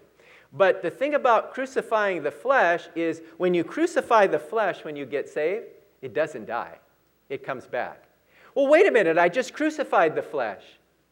But 0.54 0.82
the 0.82 0.90
thing 0.90 1.14
about 1.14 1.54
crucifying 1.54 2.24
the 2.24 2.32
flesh 2.32 2.88
is 2.96 3.22
when 3.38 3.54
you 3.54 3.64
crucify 3.64 4.28
the 4.28 4.40
flesh 4.40 4.84
when 4.84 4.96
you 4.96 5.06
get 5.06 5.28
saved, 5.28 5.66
it 6.02 6.14
doesn't 6.14 6.46
die, 6.46 6.78
it 7.30 7.44
comes 7.44 7.66
back. 7.66 8.04
Well, 8.56 8.68
wait 8.68 8.88
a 8.88 8.92
minute, 8.92 9.18
I 9.18 9.30
just 9.30 9.54
crucified 9.54 10.16
the 10.16 10.22
flesh. 10.22 10.64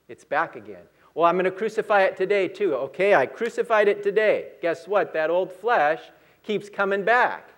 It's 0.07 0.23
back 0.23 0.55
again. 0.55 0.83
Well, 1.13 1.25
I'm 1.25 1.35
going 1.35 1.45
to 1.45 1.51
crucify 1.51 2.03
it 2.03 2.17
today 2.17 2.47
too. 2.47 2.75
Okay, 2.75 3.15
I 3.15 3.25
crucified 3.25 3.87
it 3.87 4.03
today. 4.03 4.53
Guess 4.61 4.87
what? 4.87 5.13
That 5.13 5.29
old 5.29 5.51
flesh 5.51 6.01
keeps 6.43 6.69
coming 6.69 7.03
back 7.03 7.49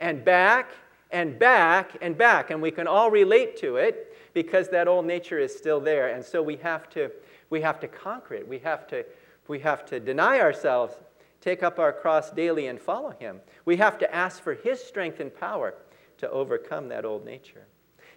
and 0.00 0.24
back 0.24 0.70
and 1.10 1.38
back 1.38 1.96
and 2.00 2.16
back. 2.16 2.50
And 2.50 2.60
we 2.60 2.70
can 2.70 2.86
all 2.86 3.10
relate 3.10 3.56
to 3.58 3.76
it 3.76 4.16
because 4.34 4.68
that 4.68 4.88
old 4.88 5.06
nature 5.06 5.38
is 5.38 5.56
still 5.56 5.80
there. 5.80 6.08
And 6.08 6.24
so 6.24 6.42
we 6.42 6.56
have 6.56 6.90
to, 6.90 7.10
we 7.50 7.60
have 7.62 7.80
to 7.80 7.88
conquer 7.88 8.34
it. 8.34 8.46
We 8.46 8.58
have 8.60 8.86
to, 8.88 9.04
we 9.48 9.60
have 9.60 9.86
to 9.86 10.00
deny 10.00 10.40
ourselves, 10.40 10.94
take 11.40 11.62
up 11.62 11.78
our 11.78 11.92
cross 11.92 12.30
daily, 12.30 12.66
and 12.66 12.80
follow 12.80 13.10
Him. 13.10 13.40
We 13.64 13.76
have 13.76 13.98
to 13.98 14.14
ask 14.14 14.42
for 14.42 14.54
His 14.54 14.82
strength 14.82 15.20
and 15.20 15.34
power 15.34 15.74
to 16.18 16.30
overcome 16.30 16.88
that 16.88 17.04
old 17.04 17.24
nature. 17.24 17.66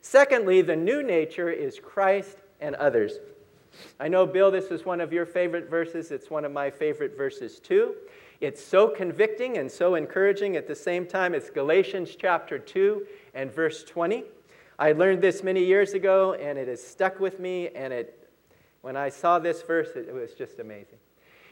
Secondly, 0.01 0.61
the 0.61 0.75
new 0.75 1.03
nature 1.03 1.49
is 1.49 1.79
Christ 1.79 2.37
and 2.59 2.75
others. 2.75 3.19
I 3.99 4.07
know, 4.07 4.25
Bill, 4.25 4.49
this 4.49 4.71
is 4.71 4.85
one 4.85 4.99
of 4.99 5.13
your 5.13 5.25
favorite 5.25 5.69
verses. 5.69 6.11
It's 6.11 6.29
one 6.29 6.43
of 6.43 6.51
my 6.51 6.69
favorite 6.69 7.15
verses, 7.15 7.59
too. 7.59 7.95
It's 8.41 8.63
so 8.63 8.87
convicting 8.87 9.57
and 9.57 9.69
so 9.69 9.95
encouraging 9.95 10.55
at 10.55 10.65
the 10.65 10.75
same 10.75 11.05
time. 11.05 11.35
It's 11.35 11.49
Galatians 11.49 12.15
chapter 12.15 12.57
2 12.57 13.05
and 13.33 13.51
verse 13.51 13.83
20. 13.83 14.23
I 14.77 14.93
learned 14.93 15.21
this 15.21 15.43
many 15.43 15.65
years 15.65 15.93
ago, 15.93 16.35
and 16.35 16.57
it 16.57 16.69
has 16.69 16.81
stuck 16.81 17.19
with 17.19 17.37
me. 17.41 17.67
And 17.75 17.91
it, 17.91 18.29
when 18.81 18.95
I 18.95 19.09
saw 19.09 19.39
this 19.39 19.61
verse, 19.61 19.89
it, 19.93 20.13
was 20.13 20.33
just 20.35 20.59
amazing. 20.59 20.99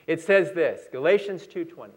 It 0.07 0.21
says 0.21 0.53
this 0.53 0.87
Galatians 0.89 1.45
2:20. 1.45 1.91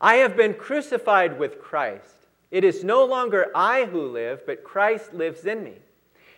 I 0.00 0.14
have 0.16 0.38
been 0.38 0.54
crucified 0.54 1.38
with 1.38 1.60
Christ. 1.60 2.28
It 2.50 2.64
is 2.64 2.82
no 2.82 3.04
longer 3.04 3.50
I 3.54 3.84
who 3.84 4.08
live, 4.08 4.46
but 4.46 4.64
Christ 4.64 5.12
lives 5.12 5.44
in 5.44 5.62
me. 5.62 5.74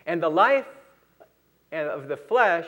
And 0.07 0.21
the 0.21 0.29
life 0.29 0.67
of 1.71 2.09
the 2.09 2.17
flesh 2.17 2.67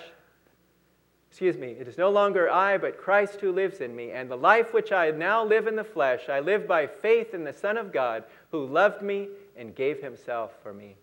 excuse 1.35 1.59
me, 1.59 1.75
it 1.81 1.89
is 1.89 1.99
no 1.99 2.11
longer 2.11 2.49
I, 2.49 2.79
but 2.79 2.97
Christ 2.97 3.41
who 3.41 3.51
lives 3.51 3.81
in 3.81 3.97
me. 3.97 4.13
And 4.13 4.31
the 4.31 4.37
life 4.37 4.73
which 4.73 4.93
I 4.93 5.11
now 5.11 5.45
live 5.45 5.67
in 5.67 5.75
the 5.75 5.83
flesh, 5.83 6.29
I 6.29 6.39
live 6.39 6.69
by 6.69 6.87
faith 6.87 7.35
in 7.35 7.43
the 7.43 7.53
Son 7.53 7.77
of 7.77 7.93
God, 7.93 8.23
who 8.53 8.65
loved 8.65 9.03
me 9.03 9.31
and 9.57 9.75
gave 9.75 10.01
himself 10.01 10.53
for 10.63 10.73
me. 10.73 10.95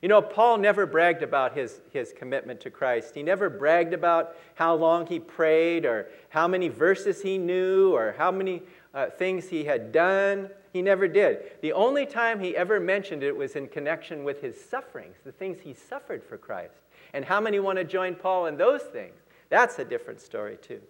You 0.00 0.08
know, 0.08 0.22
Paul 0.22 0.56
never 0.56 0.86
bragged 0.86 1.22
about 1.22 1.54
his, 1.54 1.82
his 1.92 2.14
commitment 2.16 2.58
to 2.62 2.70
Christ. 2.70 3.14
He 3.14 3.22
never 3.22 3.50
bragged 3.50 3.92
about 3.92 4.34
how 4.54 4.74
long 4.74 5.06
he 5.06 5.18
prayed 5.18 5.84
or 5.84 6.08
how 6.30 6.48
many 6.48 6.68
verses 6.68 7.20
he 7.20 7.36
knew 7.36 7.94
or 7.94 8.14
how 8.16 8.30
many 8.30 8.62
uh, 8.94 9.10
things 9.10 9.46
he 9.46 9.64
had 9.64 9.92
done. 9.92 10.48
He 10.72 10.80
never 10.80 11.06
did. 11.06 11.52
The 11.60 11.74
only 11.74 12.06
time 12.06 12.40
he 12.40 12.56
ever 12.56 12.80
mentioned 12.80 13.22
it 13.22 13.36
was 13.36 13.56
in 13.56 13.68
connection 13.68 14.24
with 14.24 14.40
his 14.40 14.58
sufferings, 14.58 15.16
the 15.22 15.32
things 15.32 15.60
he 15.60 15.74
suffered 15.74 16.24
for 16.24 16.38
Christ. 16.38 16.80
And 17.12 17.26
how 17.26 17.42
many 17.42 17.60
want 17.60 17.76
to 17.76 17.84
join 17.84 18.14
Paul 18.14 18.46
in 18.46 18.56
those 18.56 18.80
things? 18.80 19.12
That's 19.48 19.78
a 19.78 19.84
different 19.84 20.20
story, 20.20 20.58
too. 20.60 20.80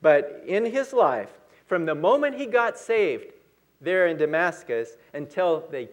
But 0.00 0.44
in 0.46 0.64
his 0.64 0.92
life, 0.92 1.30
from 1.66 1.84
the 1.86 1.94
moment 1.94 2.36
he 2.36 2.46
got 2.46 2.78
saved 2.78 3.32
there 3.80 4.06
in 4.06 4.16
Damascus 4.16 4.96
until 5.12 5.64
they 5.70 5.88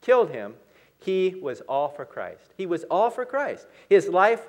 killed 0.00 0.30
him, 0.30 0.54
he 0.98 1.34
was 1.40 1.60
all 1.62 1.88
for 1.88 2.04
Christ. 2.04 2.52
He 2.56 2.66
was 2.66 2.84
all 2.84 3.10
for 3.10 3.24
Christ. 3.24 3.66
His 3.88 4.08
life 4.08 4.46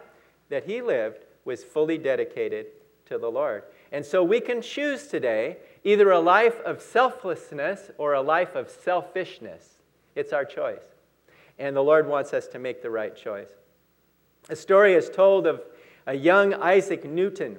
that 0.50 0.66
he 0.66 0.82
lived 0.82 1.26
was 1.46 1.64
fully 1.64 1.98
dedicated 1.98 2.68
to 3.06 3.18
the 3.18 3.30
Lord. 3.30 3.64
And 3.92 4.06
so 4.06 4.24
we 4.24 4.40
can 4.40 4.62
choose 4.62 5.08
today 5.08 5.58
either 5.84 6.12
a 6.12 6.20
life 6.20 6.60
of 6.62 6.82
selflessness 6.82 7.92
or 7.98 8.14
a 8.14 8.22
life 8.22 8.56
of 8.56 8.70
selfishness. 8.70 9.78
It's 10.16 10.34
our 10.34 10.46
choice. 10.46 10.84
And 11.60 11.76
the 11.76 11.84
Lord 11.84 12.08
wants 12.08 12.34
us 12.34 12.48
to 12.48 12.60
make 12.60 12.82
the 12.82 12.90
right 12.90 13.16
choice. 13.16 13.50
A 14.50 14.56
story 14.56 14.94
is 14.94 15.10
told 15.10 15.48
of 15.48 15.62
a 16.06 16.14
young 16.14 16.54
Isaac 16.54 17.06
Newton. 17.06 17.58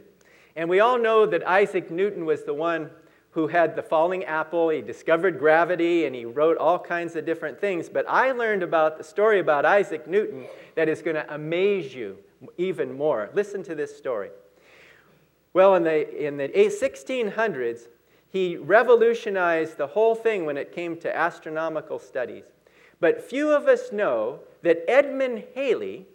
And 0.56 0.68
we 0.68 0.80
all 0.80 0.98
know 0.98 1.26
that 1.26 1.46
Isaac 1.46 1.90
Newton 1.90 2.24
was 2.24 2.44
the 2.44 2.54
one 2.54 2.90
who 3.30 3.48
had 3.48 3.74
the 3.74 3.82
falling 3.82 4.24
apple. 4.24 4.68
He 4.68 4.80
discovered 4.80 5.38
gravity 5.38 6.06
and 6.06 6.14
he 6.14 6.24
wrote 6.24 6.56
all 6.56 6.78
kinds 6.78 7.16
of 7.16 7.26
different 7.26 7.60
things. 7.60 7.88
But 7.88 8.06
I 8.08 8.30
learned 8.30 8.62
about 8.62 8.96
the 8.96 9.04
story 9.04 9.40
about 9.40 9.64
Isaac 9.64 10.06
Newton 10.06 10.46
that 10.76 10.88
is 10.88 11.02
going 11.02 11.16
to 11.16 11.34
amaze 11.34 11.92
you 11.92 12.18
even 12.58 12.92
more. 12.92 13.30
Listen 13.34 13.62
to 13.64 13.74
this 13.74 13.96
story. 13.96 14.30
Well, 15.52 15.74
in 15.74 15.82
the, 15.82 16.26
in 16.26 16.36
the 16.36 16.48
1600s, 16.48 17.88
he 18.28 18.56
revolutionized 18.56 19.78
the 19.78 19.86
whole 19.86 20.14
thing 20.14 20.44
when 20.44 20.56
it 20.56 20.72
came 20.72 20.96
to 20.98 21.16
astronomical 21.16 21.98
studies. 21.98 22.44
But 23.00 23.22
few 23.22 23.50
of 23.52 23.66
us 23.66 23.92
know 23.92 24.40
that 24.62 24.84
Edmund 24.88 25.44
Halley, 25.54 26.06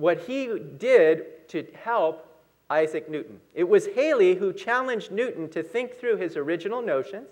what 0.00 0.20
he 0.20 0.58
did 0.78 1.46
to 1.48 1.66
help 1.74 2.26
Isaac 2.70 3.10
Newton. 3.10 3.40
It 3.54 3.68
was 3.68 3.86
Halley 3.88 4.34
who 4.34 4.52
challenged 4.52 5.10
Newton 5.10 5.48
to 5.50 5.62
think 5.62 5.98
through 5.98 6.16
his 6.16 6.36
original 6.36 6.80
notions, 6.80 7.28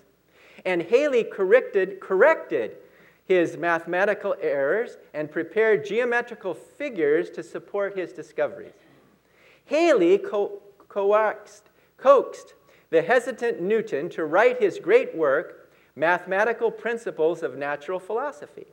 and 0.66 0.82
Halley 0.82 1.24
corrected, 1.24 2.00
corrected 2.00 2.76
his 3.24 3.56
mathematical 3.56 4.34
errors 4.40 4.98
and 5.14 5.30
prepared 5.30 5.86
geometrical 5.86 6.52
figures 6.52 7.30
to 7.30 7.42
support 7.42 7.96
his 7.96 8.12
discoveries. 8.12 8.72
Halley 9.66 10.18
co- 10.18 10.60
coaxed, 10.88 11.70
coaxed 11.96 12.54
the 12.90 13.02
hesitant 13.02 13.60
Newton 13.62 14.08
to 14.10 14.24
write 14.24 14.60
his 14.60 14.78
great 14.78 15.14
work, 15.16 15.70
Mathematical 15.94 16.70
Principles 16.70 17.42
of 17.42 17.56
Natural 17.56 17.98
Philosophy. 17.98 18.66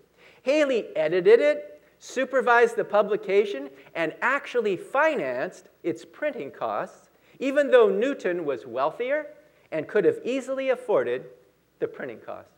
Halley 0.43 0.88
edited 0.95 1.39
it 1.39 1.74
supervised 1.99 2.75
the 2.75 2.86
publication, 2.86 3.69
and 3.95 4.13
actually 4.21 4.77
financed 4.77 5.69
its 5.84 6.05
printing 6.05 6.51
costs, 6.51 7.10
even 7.39 7.71
though 7.71 7.89
Newton 7.89 8.45
was 8.45 8.65
wealthier 8.65 9.27
and 9.71 9.88
could 9.88 10.05
have 10.05 10.19
easily 10.23 10.69
afforded 10.69 11.25
the 11.79 11.88
printing 11.88 12.19
cost. 12.19 12.49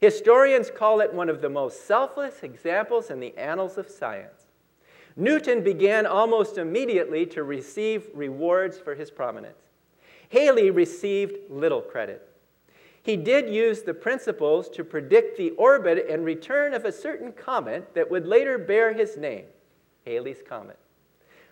Historians 0.00 0.70
call 0.70 1.00
it 1.00 1.12
one 1.12 1.28
of 1.28 1.40
the 1.40 1.48
most 1.48 1.86
selfless 1.86 2.42
examples 2.42 3.10
in 3.10 3.20
the 3.20 3.36
annals 3.38 3.78
of 3.78 3.88
science. 3.88 4.46
Newton 5.16 5.62
began 5.62 6.04
almost 6.04 6.58
immediately 6.58 7.24
to 7.24 7.42
receive 7.42 8.06
rewards 8.12 8.78
for 8.78 8.94
his 8.94 9.10
prominence. 9.10 9.56
Halley 10.28 10.70
received 10.70 11.50
little 11.50 11.80
credit. 11.80 12.28
He 13.06 13.16
did 13.16 13.48
use 13.48 13.82
the 13.82 13.94
principles 13.94 14.68
to 14.70 14.82
predict 14.82 15.38
the 15.38 15.50
orbit 15.50 16.06
and 16.10 16.24
return 16.24 16.74
of 16.74 16.84
a 16.84 16.90
certain 16.90 17.30
comet 17.30 17.94
that 17.94 18.10
would 18.10 18.26
later 18.26 18.58
bear 18.58 18.92
his 18.92 19.16
name, 19.16 19.44
Halley's 20.04 20.42
Comet. 20.44 20.76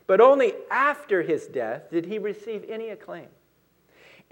But 0.08 0.20
only 0.20 0.54
after 0.68 1.22
his 1.22 1.46
death 1.46 1.92
did 1.92 2.06
he 2.06 2.18
receive 2.18 2.68
any 2.68 2.88
acclaim. 2.88 3.28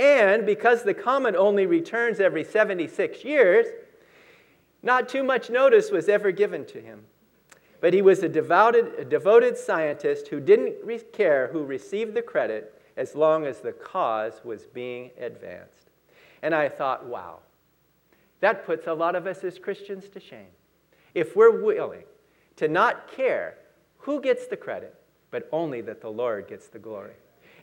And 0.01 0.45
because 0.45 0.83
the 0.83 0.95
comet 0.95 1.37
only 1.37 1.65
returns 1.65 2.19
every 2.19 2.43
76 2.43 3.25
years, 3.25 3.67
not 4.83 5.09
too 5.09 5.23
much 5.23 5.49
notice 5.49 5.93
was 5.93 6.09
ever 6.09 6.33
given 6.33 6.67
to 6.67 6.81
him. 6.81 7.05
But 7.81 7.95
he 7.95 8.03
was 8.03 8.25
a 8.25 8.29
devoted, 8.29 8.95
a 8.99 9.05
devoted 9.05 9.57
scientist 9.57 10.27
who 10.27 10.41
didn't 10.41 10.75
care 11.13 11.51
who 11.53 11.63
received 11.63 12.15
the 12.15 12.23
credit 12.23 12.83
as 12.97 13.15
long 13.15 13.47
as 13.47 13.61
the 13.61 13.71
cause 13.71 14.41
was 14.43 14.67
being 14.67 15.13
advanced. 15.21 15.82
And 16.43 16.55
I 16.55 16.69
thought, 16.69 17.07
wow, 17.07 17.39
that 18.41 18.67
puts 18.67 18.87
a 18.87 18.93
lot 18.93 19.15
of 19.15 19.27
us 19.27 19.45
as 19.45 19.59
Christians 19.59 20.09
to 20.11 20.21
shame. 20.21 20.51
If 21.15 21.37
we're 21.37 21.63
willing 21.63 22.05
to 22.57 22.69
not 22.69 23.11
care 23.11 23.59
who 23.99 24.21
gets 24.21 24.47
the 24.49 24.57
credit, 24.57 24.95
but 25.31 25.49
only 25.53 25.81
that 25.83 26.01
the 26.01 26.11
Lord 26.11 26.49
gets 26.49 26.69
the 26.69 26.79
glory. 26.79 27.15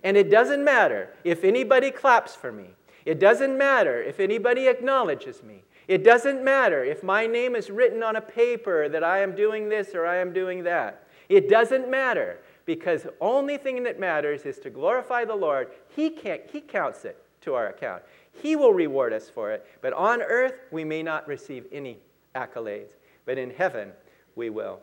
And 0.04 0.16
it 0.16 0.32
doesn't 0.32 0.64
matter 0.64 1.14
if 1.24 1.44
anybody 1.44 1.92
claps 1.92 2.36
for 2.36 2.52
me. 2.52 2.70
It 3.06 3.20
doesn't 3.20 3.58
matter 3.58 4.02
if 4.02 4.20
anybody 4.20 4.68
acknowledges 4.68 5.44
me. 5.44 5.64
It 5.88 6.04
doesn't 6.04 6.44
matter 6.44 6.84
if 6.84 7.04
my 7.04 7.28
name 7.28 7.56
is 7.56 7.70
written 7.70 8.04
on 8.04 8.16
a 8.16 8.22
paper 8.22 8.88
that 8.90 9.04
I 9.04 9.20
am 9.20 9.36
doing 9.36 9.68
this 9.68 9.94
or 9.96 10.06
I 10.06 10.18
am 10.18 10.32
doing 10.32 10.64
that. 10.64 11.08
It 11.28 11.50
doesn't 11.50 11.90
matter 11.90 12.40
because 12.66 13.04
the 13.04 13.14
only 13.20 13.58
thing 13.58 13.84
that 13.84 14.00
matters 14.00 14.44
is 14.44 14.60
to 14.60 14.70
glorify 14.70 15.26
the 15.26 15.36
Lord. 15.36 15.70
He, 15.96 16.10
can't, 16.10 16.42
he 16.52 16.62
counts 16.62 17.06
it 17.06 17.22
to 17.42 17.54
our 17.56 17.68
account. 17.68 18.04
He 18.42 18.56
will 18.56 18.74
reward 18.74 19.14
us 19.14 19.30
for 19.30 19.52
it. 19.52 19.66
But 19.82 19.94
on 19.94 20.22
earth, 20.22 20.60
we 20.72 20.84
may 20.84 21.04
not 21.04 21.28
receive 21.28 21.66
any 21.72 22.00
accolades. 22.36 22.92
But 23.26 23.38
in 23.38 23.50
heaven, 23.50 23.92
we 24.36 24.50
will. 24.50 24.80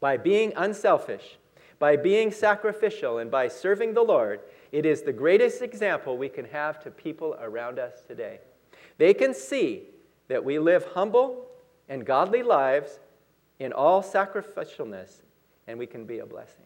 By 0.00 0.16
being 0.16 0.52
unselfish, 0.56 1.38
by 1.78 1.96
being 1.96 2.30
sacrificial, 2.30 3.18
and 3.18 3.30
by 3.30 3.48
serving 3.48 3.94
the 3.94 4.02
Lord, 4.02 4.40
it 4.70 4.86
is 4.86 5.02
the 5.02 5.12
greatest 5.12 5.62
example 5.62 6.16
we 6.16 6.28
can 6.28 6.44
have 6.46 6.80
to 6.84 6.90
people 6.90 7.36
around 7.40 7.78
us 7.78 8.02
today. 8.06 8.38
They 8.98 9.14
can 9.14 9.34
see 9.34 9.82
that 10.28 10.44
we 10.44 10.58
live 10.58 10.84
humble 10.94 11.46
and 11.88 12.06
godly 12.06 12.42
lives 12.42 13.00
in 13.58 13.72
all 13.72 14.02
sacrificialness, 14.02 15.22
and 15.66 15.78
we 15.78 15.86
can 15.86 16.04
be 16.04 16.20
a 16.20 16.26
blessing. 16.26 16.64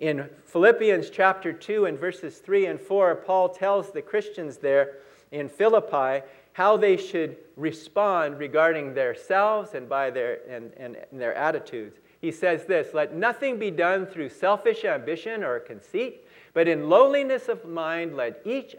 In 0.00 0.28
Philippians 0.46 1.10
chapter 1.10 1.52
2 1.52 1.86
and 1.86 1.98
verses 1.98 2.38
3 2.38 2.66
and 2.66 2.80
4, 2.80 3.14
Paul 3.16 3.48
tells 3.48 3.92
the 3.92 4.02
Christians 4.02 4.56
there 4.56 4.96
in 5.30 5.48
Philippi 5.48 6.26
how 6.54 6.76
they 6.76 6.96
should 6.96 7.36
respond 7.56 8.38
regarding 8.38 8.94
themselves 8.94 9.74
and 9.74 9.88
by 9.88 10.10
their 10.10 10.40
and, 10.48 10.72
and, 10.76 10.96
and 11.10 11.20
their 11.20 11.34
attitudes. 11.34 11.98
He 12.20 12.32
says 12.32 12.64
this 12.64 12.94
let 12.94 13.14
nothing 13.14 13.58
be 13.58 13.70
done 13.70 14.06
through 14.06 14.30
selfish 14.30 14.84
ambition 14.84 15.44
or 15.44 15.60
conceit, 15.60 16.26
but 16.54 16.68
in 16.68 16.88
lowliness 16.88 17.48
of 17.48 17.64
mind 17.64 18.16
let 18.16 18.40
each 18.44 18.76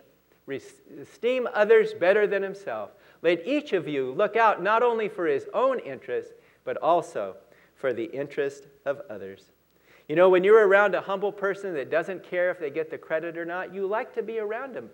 esteem 0.99 1.47
others 1.53 1.93
better 1.93 2.27
than 2.27 2.43
himself. 2.43 2.91
Let 3.21 3.45
each 3.47 3.73
of 3.73 3.87
you 3.87 4.11
look 4.13 4.35
out 4.35 4.61
not 4.61 4.83
only 4.83 5.09
for 5.09 5.27
his 5.27 5.47
own 5.53 5.79
interest, 5.79 6.33
but 6.63 6.77
also 6.77 7.35
for 7.75 7.93
the 7.93 8.05
interest 8.05 8.67
of 8.85 9.01
others. 9.09 9.51
You 10.07 10.15
know, 10.15 10.29
when 10.29 10.43
you're 10.43 10.67
around 10.67 10.93
a 10.93 11.01
humble 11.01 11.31
person 11.31 11.73
that 11.73 11.89
doesn't 11.89 12.23
care 12.23 12.51
if 12.51 12.59
they 12.59 12.69
get 12.69 12.91
the 12.91 12.97
credit 12.97 13.37
or 13.37 13.45
not, 13.45 13.73
you 13.73 13.87
like 13.87 14.13
to 14.15 14.23
be 14.23 14.39
around 14.39 14.75
them. 14.75 14.89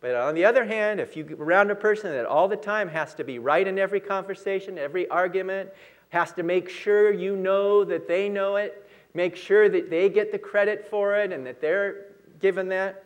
But 0.00 0.14
on 0.14 0.34
the 0.34 0.44
other 0.44 0.64
hand, 0.64 1.00
if 1.00 1.16
you're 1.16 1.36
around 1.36 1.70
a 1.70 1.74
person 1.74 2.12
that 2.12 2.24
all 2.24 2.48
the 2.48 2.56
time 2.56 2.88
has 2.88 3.14
to 3.16 3.24
be 3.24 3.38
right 3.38 3.66
in 3.66 3.78
every 3.78 4.00
conversation, 4.00 4.78
every 4.78 5.08
argument, 5.08 5.70
has 6.10 6.32
to 6.32 6.42
make 6.42 6.68
sure 6.68 7.12
you 7.12 7.36
know 7.36 7.84
that 7.84 8.08
they 8.08 8.28
know 8.28 8.56
it, 8.56 8.88
make 9.12 9.36
sure 9.36 9.68
that 9.68 9.90
they 9.90 10.08
get 10.08 10.32
the 10.32 10.38
credit 10.38 10.86
for 10.88 11.16
it 11.16 11.32
and 11.32 11.44
that 11.44 11.60
they're 11.60 12.06
given 12.40 12.68
that, 12.68 13.04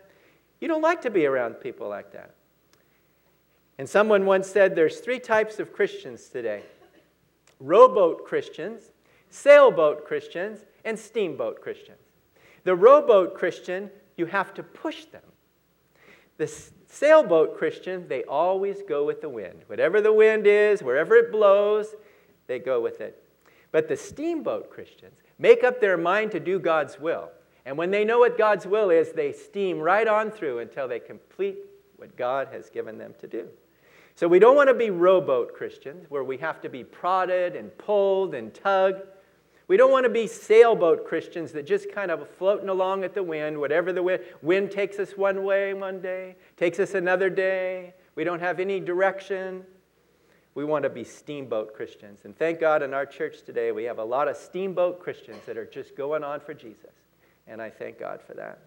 you 0.60 0.68
don't 0.68 0.82
like 0.82 1.02
to 1.02 1.10
be 1.10 1.26
around 1.26 1.54
people 1.54 1.88
like 1.88 2.12
that. 2.12 2.34
And 3.78 3.88
someone 3.88 4.26
once 4.26 4.46
said 4.46 4.76
there's 4.76 5.00
three 5.00 5.18
types 5.18 5.58
of 5.58 5.72
Christians 5.72 6.28
today 6.28 6.62
rowboat 7.58 8.24
Christians, 8.26 8.90
sailboat 9.30 10.04
Christians, 10.04 10.64
and 10.84 10.98
steamboat 10.98 11.60
Christians. 11.60 11.98
The 12.64 12.74
rowboat 12.74 13.34
Christian, 13.34 13.90
you 14.16 14.26
have 14.26 14.54
to 14.54 14.62
push 14.62 15.04
them. 15.06 15.22
The 16.38 16.46
sailboat 16.86 17.56
Christian, 17.56 18.08
they 18.08 18.24
always 18.24 18.82
go 18.88 19.04
with 19.04 19.20
the 19.20 19.28
wind. 19.28 19.62
Whatever 19.66 20.00
the 20.00 20.12
wind 20.12 20.46
is, 20.46 20.82
wherever 20.82 21.14
it 21.14 21.32
blows, 21.32 21.94
they 22.46 22.58
go 22.58 22.80
with 22.80 23.00
it. 23.00 23.22
But 23.70 23.88
the 23.88 23.96
steamboat 23.96 24.70
Christians 24.70 25.20
make 25.38 25.64
up 25.64 25.80
their 25.80 25.96
mind 25.96 26.30
to 26.32 26.40
do 26.40 26.58
God's 26.58 27.00
will. 27.00 27.30
And 27.64 27.78
when 27.78 27.90
they 27.90 28.04
know 28.04 28.18
what 28.18 28.36
God's 28.36 28.66
will 28.66 28.90
is, 28.90 29.12
they 29.12 29.32
steam 29.32 29.78
right 29.78 30.06
on 30.06 30.30
through 30.30 30.58
until 30.58 30.88
they 30.88 30.98
complete 30.98 31.58
what 31.96 32.16
God 32.16 32.48
has 32.52 32.68
given 32.68 32.98
them 32.98 33.14
to 33.20 33.26
do. 33.26 33.48
So 34.14 34.28
we 34.28 34.38
don't 34.38 34.56
want 34.56 34.68
to 34.68 34.74
be 34.74 34.90
rowboat 34.90 35.54
Christians 35.54 36.06
where 36.10 36.24
we 36.24 36.36
have 36.38 36.60
to 36.62 36.68
be 36.68 36.84
prodded 36.84 37.56
and 37.56 37.76
pulled 37.78 38.34
and 38.34 38.52
tugged. 38.52 39.02
We 39.72 39.78
don't 39.78 39.90
want 39.90 40.04
to 40.04 40.10
be 40.10 40.26
sailboat 40.26 41.06
Christians 41.06 41.50
that 41.52 41.64
just 41.64 41.90
kind 41.90 42.10
of 42.10 42.28
floating 42.28 42.68
along 42.68 43.04
at 43.04 43.14
the 43.14 43.22
wind, 43.22 43.58
whatever 43.58 43.90
the 43.90 44.02
wind, 44.02 44.22
wind 44.42 44.70
takes 44.70 44.98
us 44.98 45.16
one 45.16 45.44
way 45.44 45.72
one 45.72 46.02
day, 46.02 46.36
takes 46.58 46.78
us 46.78 46.92
another 46.92 47.30
day. 47.30 47.94
We 48.14 48.22
don't 48.22 48.40
have 48.40 48.60
any 48.60 48.80
direction. 48.80 49.64
We 50.54 50.66
want 50.66 50.82
to 50.82 50.90
be 50.90 51.04
steamboat 51.04 51.72
Christians. 51.72 52.20
And 52.24 52.36
thank 52.36 52.60
God 52.60 52.82
in 52.82 52.92
our 52.92 53.06
church 53.06 53.44
today, 53.44 53.72
we 53.72 53.84
have 53.84 53.96
a 53.98 54.04
lot 54.04 54.28
of 54.28 54.36
steamboat 54.36 55.00
Christians 55.00 55.40
that 55.46 55.56
are 55.56 55.64
just 55.64 55.96
going 55.96 56.22
on 56.22 56.40
for 56.40 56.52
Jesus. 56.52 56.92
And 57.46 57.62
I 57.62 57.70
thank 57.70 57.98
God 57.98 58.20
for 58.20 58.34
that. 58.34 58.58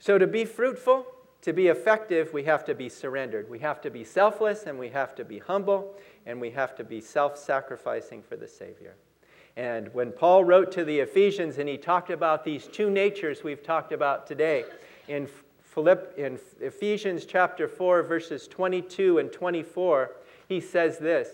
So, 0.00 0.18
to 0.18 0.26
be 0.26 0.44
fruitful, 0.44 1.06
to 1.42 1.52
be 1.52 1.68
effective, 1.68 2.32
we 2.32 2.42
have 2.44 2.64
to 2.64 2.74
be 2.74 2.88
surrendered. 2.88 3.48
We 3.48 3.60
have 3.60 3.80
to 3.82 3.90
be 3.90 4.02
selfless 4.02 4.64
and 4.64 4.76
we 4.76 4.88
have 4.88 5.14
to 5.14 5.24
be 5.24 5.38
humble 5.38 5.94
and 6.26 6.40
we 6.40 6.50
have 6.50 6.74
to 6.76 6.84
be 6.84 7.00
self 7.00 7.36
sacrificing 7.36 8.22
for 8.22 8.36
the 8.36 8.48
Savior. 8.48 8.94
And 9.56 9.92
when 9.94 10.10
Paul 10.10 10.44
wrote 10.44 10.72
to 10.72 10.84
the 10.84 10.98
Ephesians 11.00 11.58
and 11.58 11.68
he 11.68 11.76
talked 11.76 12.10
about 12.10 12.44
these 12.44 12.66
two 12.66 12.90
natures 12.90 13.44
we've 13.44 13.62
talked 13.62 13.92
about 13.92 14.26
today, 14.26 14.64
in, 15.06 15.28
Philipp, 15.62 16.14
in 16.16 16.38
Ephesians 16.60 17.24
chapter 17.24 17.68
4, 17.68 18.02
verses 18.02 18.48
22 18.48 19.18
and 19.18 19.32
24, 19.32 20.16
he 20.48 20.60
says 20.60 20.98
this 20.98 21.28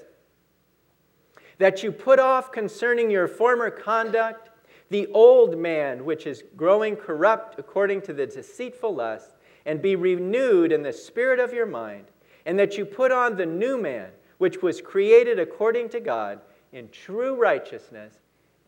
That 1.59 1.83
you 1.83 1.92
put 1.92 2.18
off 2.18 2.53
concerning 2.53 3.11
your 3.11 3.26
former 3.26 3.70
conduct 3.70 4.50
the 4.90 5.07
old 5.09 5.57
man, 5.57 6.05
which 6.05 6.26
is 6.26 6.42
growing 6.57 6.96
corrupt 6.96 7.59
according 7.59 8.03
to 8.03 8.12
the 8.12 8.26
deceitful 8.26 8.94
lust, 8.94 9.37
and 9.64 9.81
be 9.81 9.94
renewed 9.94 10.72
in 10.72 10.83
the 10.83 10.92
spirit 10.92 11.38
of 11.38 11.55
your 11.55 11.66
mind, 11.66 12.07
and 12.44 12.59
that 12.59 12.76
you 12.76 12.85
put 12.85 13.12
on 13.12 13.37
the 13.37 13.46
new 13.46 13.81
man 13.81 14.11
which 14.40 14.62
was 14.62 14.81
created 14.81 15.38
according 15.38 15.87
to 15.87 16.00
God 16.00 16.40
in 16.72 16.88
true 16.88 17.35
righteousness 17.37 18.14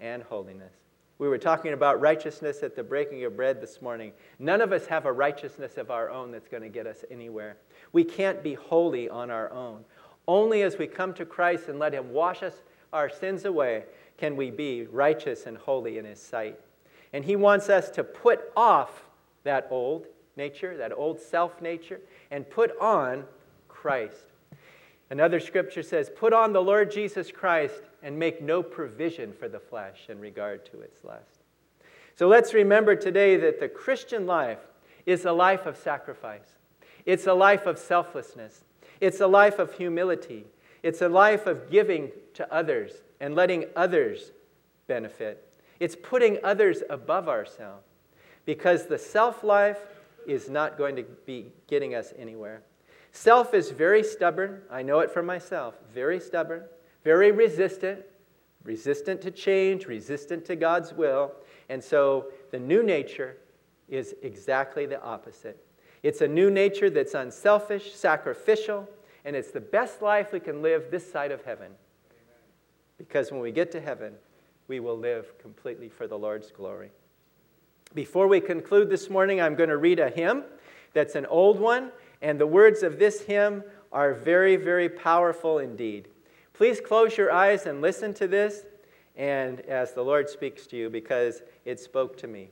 and 0.01 0.23
holiness. 0.23 0.75
We 1.17 1.29
were 1.29 1.39
talking 1.39 1.73
about 1.73 1.99
righteousness 1.99 2.63
at 2.63 2.77
the 2.77 2.83
breaking 2.83 3.25
of 3.25 3.37
bread 3.37 3.59
this 3.59 3.81
morning. 3.81 4.13
None 4.39 4.61
of 4.61 4.71
us 4.71 4.85
have 4.85 5.07
a 5.07 5.13
righteousness 5.13 5.79
of 5.79 5.91
our 5.91 6.11
own 6.11 6.31
that's 6.31 6.47
going 6.47 6.63
to 6.63 6.69
get 6.69 6.87
us 6.87 7.07
anywhere. 7.11 7.57
We 7.91 8.05
can't 8.05 8.43
be 8.43 8.53
holy 8.53 9.09
on 9.09 9.31
our 9.31 9.51
own. 9.51 9.83
Only 10.29 10.61
as 10.61 10.77
we 10.77 10.87
come 10.87 11.15
to 11.15 11.25
Christ 11.25 11.69
and 11.69 11.79
let 11.79 11.95
Him 11.95 12.13
wash 12.13 12.43
us 12.43 12.57
our 12.93 13.09
sins 13.09 13.47
away 13.47 13.85
can 14.19 14.37
we 14.37 14.51
be 14.51 14.85
righteous 14.85 15.47
and 15.47 15.57
holy 15.57 15.97
in 15.97 16.05
His 16.05 16.21
sight. 16.21 16.61
And 17.15 17.25
He 17.25 17.35
wants 17.35 17.71
us 17.71 17.89
to 17.93 18.05
put 18.05 18.41
off 18.55 19.05
that 19.45 19.69
old 19.71 20.07
nature, 20.37 20.77
that 20.77 20.93
old 20.93 21.19
self 21.19 21.63
nature, 21.63 22.03
and 22.31 22.51
put 22.51 22.79
on 22.79 23.25
Christ. 23.69 24.32
Another 25.11 25.41
scripture 25.41 25.83
says, 25.83 26.11
Put 26.15 26.33
on 26.33 26.53
the 26.53 26.63
Lord 26.63 26.91
Jesus 26.91 27.31
Christ 27.31 27.83
and 28.03 28.19
make 28.19 28.43
no 28.43 28.63
provision 28.63 29.33
for 29.33 29.49
the 29.49 29.61
flesh 29.61 30.07
in 30.09 30.19
regard 30.19 30.65
to 30.67 30.81
its 30.81 31.05
lust. 31.05 31.41
So 32.15 32.29
let's 32.29 32.55
remember 32.55 32.97
today 32.97 33.37
that 33.37 33.61
the 33.61 33.69
Christian 33.69 34.27
life 34.27 34.61
is 35.07 35.25
a 35.25 35.33
life 35.33 35.67
of 35.67 35.77
sacrifice, 35.77 36.57
it's 37.05 37.27
a 37.27 37.35
life 37.35 37.67
of 37.67 37.79
selflessness, 37.79 38.65
it's 39.01 39.21
a 39.21 39.27
life 39.27 39.59
of 39.59 39.75
humility, 39.75 40.47
it's 40.83 41.03
a 41.03 41.09
life 41.09 41.47
of 41.47 41.71
giving 41.71 42.11
to 42.35 42.53
others 42.53 42.93
and 43.21 43.35
letting 43.35 43.67
others 43.77 44.33
benefit. 44.87 45.49
It's 45.81 45.97
putting 45.97 46.39
others 46.45 46.83
above 46.91 47.29
ourselves 47.29 47.87
because 48.45 48.87
the 48.87 48.99
self 48.99 49.43
life 49.43 49.79
is 50.27 50.49
not 50.49 50.79
going 50.79 50.97
to 50.97 51.03
be 51.03 51.53
getting 51.67 51.95
us 51.95 52.13
anywhere. 52.19 52.63
Self 53.13 53.53
is 53.53 53.71
very 53.71 54.03
stubborn. 54.03 54.63
I 54.71 54.83
know 54.83 55.01
it 55.01 55.11
for 55.11 55.23
myself. 55.23 55.75
Very 55.95 56.19
stubborn, 56.19 56.65
very 57.05 57.31
resistant, 57.31 58.01
resistant 58.65 59.21
to 59.21 59.31
change, 59.31 59.87
resistant 59.87 60.47
to 60.47 60.57
God's 60.57 60.95
will. 60.95 61.33
And 61.69 61.85
so 61.85 62.27
the 62.51 62.59
new 62.59 62.83
nature 62.83 63.37
is 63.89 64.15
exactly 64.23 64.87
the 64.87 65.01
opposite. 65.03 65.63
It's 66.03 66.23
a 66.23 66.27
new 66.29 66.51
nature 66.51 66.89
that's 66.89 67.15
unselfish, 67.15 67.95
sacrificial, 67.95 68.89
and 69.25 69.37
it's 69.37 69.51
the 69.51 69.61
best 69.61 70.03
life 70.03 70.33
we 70.33 70.41
can 70.41 70.63
live 70.63 70.91
this 70.91 71.11
side 71.11 71.31
of 71.31 71.45
heaven. 71.45 71.71
Because 72.97 73.31
when 73.31 73.41
we 73.41 73.53
get 73.53 73.71
to 73.73 73.81
heaven, 73.81 74.15
we 74.69 74.81
will 74.81 74.97
live 74.97 75.39
completely 75.39 75.91
for 75.91 76.07
the 76.07 76.19
Lord's 76.19 76.51
glory. 76.51 76.91
Before 77.95 78.27
we 78.27 78.41
conclude 78.41 78.89
this 78.89 79.11
morning, 79.11 79.41
I'm 79.41 79.55
going 79.55 79.69
to 79.69 79.77
read 79.77 80.01
a 80.01 80.09
hymn 80.09 80.45
that's 80.95 81.15
an 81.15 81.27
old 81.27 81.61
one 81.61 81.93
and 82.23 82.41
the 82.41 82.47
words 82.47 82.83
of 82.83 82.99
this 82.99 83.23
hymn 83.23 83.65
are 83.93 84.15
very, 84.15 84.57
very 84.57 84.89
powerful 84.89 85.59
indeed. 85.59 86.09
Please 86.55 86.81
close 86.81 87.19
your 87.19 87.33
eyes 87.33 87.67
and 87.67 87.83
listen 87.83 88.15
to 88.15 88.29
this, 88.29 88.65
and 89.17 89.61
as 89.63 89.93
the 89.93 90.03
Lord 90.03 90.31
speaks 90.31 90.67
to 90.69 90.77
you, 90.77 90.89
because 90.89 91.43
it 91.65 91.81
spoke 91.81 92.17
to 92.19 92.29
me. 92.29 92.49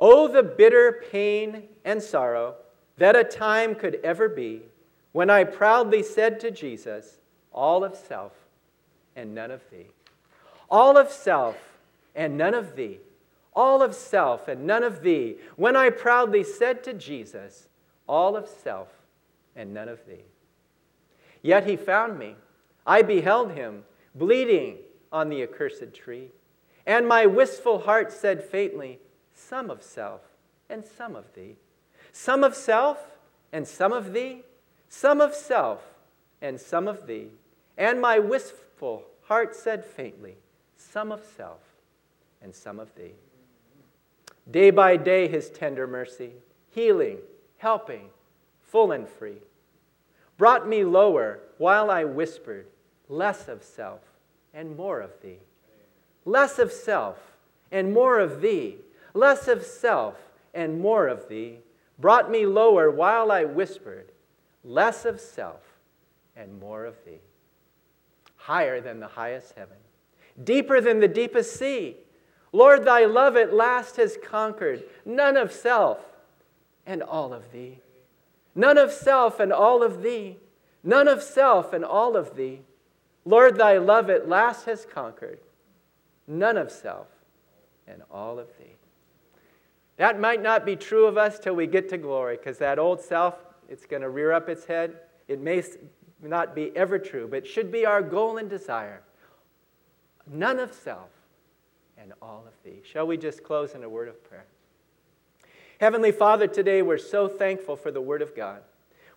Oh, 0.00 0.28
the 0.28 0.42
bitter 0.42 1.04
pain 1.10 1.64
and 1.84 2.02
sorrow 2.02 2.54
that 2.96 3.16
a 3.16 3.24
time 3.24 3.74
could 3.74 4.00
ever 4.04 4.28
be 4.28 4.62
when 5.12 5.30
I 5.30 5.44
proudly 5.44 6.02
said 6.02 6.40
to 6.40 6.50
Jesus, 6.50 7.18
All 7.52 7.84
of 7.84 7.96
self 7.96 8.32
and 9.16 9.34
none 9.34 9.50
of 9.50 9.62
thee. 9.70 9.86
All 10.70 10.96
of 10.96 11.10
self 11.10 11.56
and 12.14 12.36
none 12.36 12.54
of 12.54 12.76
thee. 12.76 13.00
All 13.54 13.82
of 13.82 13.94
self 13.94 14.48
and 14.48 14.66
none 14.66 14.82
of 14.82 15.02
thee. 15.02 15.36
When 15.56 15.76
I 15.76 15.90
proudly 15.90 16.42
said 16.42 16.82
to 16.84 16.92
Jesus, 16.92 17.68
all 18.08 18.36
of 18.36 18.48
self 18.48 18.88
and 19.56 19.72
none 19.72 19.88
of 19.88 20.06
thee. 20.06 20.24
Yet 21.42 21.66
he 21.66 21.76
found 21.76 22.18
me. 22.18 22.36
I 22.86 23.02
beheld 23.02 23.52
him 23.52 23.84
bleeding 24.14 24.78
on 25.12 25.28
the 25.28 25.42
accursed 25.42 25.92
tree. 25.94 26.30
And 26.86 27.06
my 27.08 27.26
wistful 27.26 27.80
heart 27.80 28.12
said 28.12 28.42
faintly, 28.42 28.98
Some 29.34 29.70
of 29.70 29.82
self 29.82 30.22
and 30.68 30.84
some 30.84 31.16
of 31.16 31.34
thee. 31.34 31.56
Some 32.12 32.44
of 32.44 32.54
self 32.54 32.98
and 33.52 33.66
some 33.66 33.92
of 33.92 34.12
thee. 34.12 34.42
Some 34.88 35.20
of 35.20 35.34
self 35.34 35.82
and 36.42 36.60
some 36.60 36.88
of 36.88 37.06
thee. 37.06 37.28
And 37.76 38.00
my 38.00 38.18
wistful 38.18 39.04
heart 39.22 39.56
said 39.56 39.84
faintly, 39.84 40.36
Some 40.76 41.10
of 41.10 41.24
self 41.36 41.60
and 42.42 42.54
some 42.54 42.78
of 42.78 42.94
thee. 42.94 43.12
Day 44.50 44.70
by 44.70 44.96
day, 44.96 45.26
his 45.26 45.48
tender 45.48 45.86
mercy, 45.86 46.32
healing, 46.70 47.18
helping, 47.64 48.10
full 48.60 48.92
and 48.92 49.08
free, 49.08 49.38
brought 50.36 50.68
me 50.68 50.84
lower 50.84 51.40
while 51.56 51.90
I 51.90 52.04
whispered, 52.04 52.66
less 53.08 53.48
of 53.48 53.62
self 53.62 54.02
and 54.52 54.76
more 54.76 55.00
of 55.00 55.12
thee. 55.22 55.38
less 56.26 56.58
of 56.58 56.70
self 56.70 57.18
and 57.72 57.90
more 57.94 58.18
of 58.18 58.42
thee, 58.42 58.76
less 59.14 59.48
of 59.48 59.62
self 59.62 60.16
and 60.52 60.78
more 60.78 61.06
of 61.08 61.26
thee, 61.30 61.56
brought 61.98 62.30
me 62.30 62.44
lower 62.44 62.90
while 62.90 63.32
I 63.32 63.44
whispered, 63.44 64.12
less 64.62 65.06
of 65.06 65.18
self 65.18 65.62
and 66.36 66.60
more 66.60 66.84
of 66.84 66.96
thee. 67.06 67.22
Higher 68.36 68.82
than 68.82 69.00
the 69.00 69.08
highest 69.08 69.54
heaven, 69.56 69.78
deeper 70.42 70.82
than 70.82 71.00
the 71.00 71.08
deepest 71.08 71.56
sea. 71.56 71.96
Lord, 72.52 72.84
thy 72.84 73.06
love 73.06 73.38
at 73.38 73.54
last 73.54 73.96
has 73.96 74.18
conquered 74.22 74.84
none 75.06 75.38
of 75.38 75.50
self 75.50 76.13
and 76.86 77.02
all 77.02 77.32
of 77.32 77.52
thee. 77.52 77.80
None 78.54 78.78
of 78.78 78.92
self 78.92 79.40
and 79.40 79.52
all 79.52 79.82
of 79.82 80.02
thee. 80.02 80.38
None 80.82 81.08
of 81.08 81.22
self 81.22 81.72
and 81.72 81.84
all 81.84 82.16
of 82.16 82.36
thee. 82.36 82.60
Lord, 83.24 83.56
thy 83.56 83.78
love 83.78 84.10
at 84.10 84.28
last 84.28 84.66
has 84.66 84.84
conquered 84.84 85.40
none 86.26 86.56
of 86.56 86.70
self 86.70 87.08
and 87.86 88.02
all 88.10 88.38
of 88.38 88.48
thee. 88.58 88.76
That 89.96 90.18
might 90.18 90.42
not 90.42 90.66
be 90.66 90.76
true 90.76 91.06
of 91.06 91.16
us 91.16 91.38
till 91.38 91.54
we 91.54 91.66
get 91.66 91.88
to 91.90 91.98
glory, 91.98 92.36
because 92.36 92.58
that 92.58 92.78
old 92.78 93.00
self, 93.00 93.36
it's 93.68 93.86
going 93.86 94.02
to 94.02 94.08
rear 94.08 94.32
up 94.32 94.48
its 94.48 94.64
head. 94.64 94.96
It 95.28 95.40
may 95.40 95.62
not 96.20 96.54
be 96.54 96.74
ever 96.76 96.98
true, 96.98 97.28
but 97.28 97.38
it 97.38 97.46
should 97.46 97.70
be 97.70 97.86
our 97.86 98.02
goal 98.02 98.38
and 98.38 98.50
desire. 98.50 99.02
None 100.30 100.58
of 100.58 100.72
self 100.72 101.10
and 101.96 102.12
all 102.20 102.44
of 102.46 102.52
thee. 102.64 102.80
Shall 102.82 103.06
we 103.06 103.16
just 103.16 103.44
close 103.44 103.74
in 103.74 103.84
a 103.84 103.88
word 103.88 104.08
of 104.08 104.22
prayer? 104.24 104.46
Heavenly 105.80 106.12
Father, 106.12 106.46
today 106.46 106.82
we're 106.82 106.98
so 106.98 107.26
thankful 107.26 107.74
for 107.74 107.90
the 107.90 108.00
Word 108.00 108.22
of 108.22 108.36
God. 108.36 108.62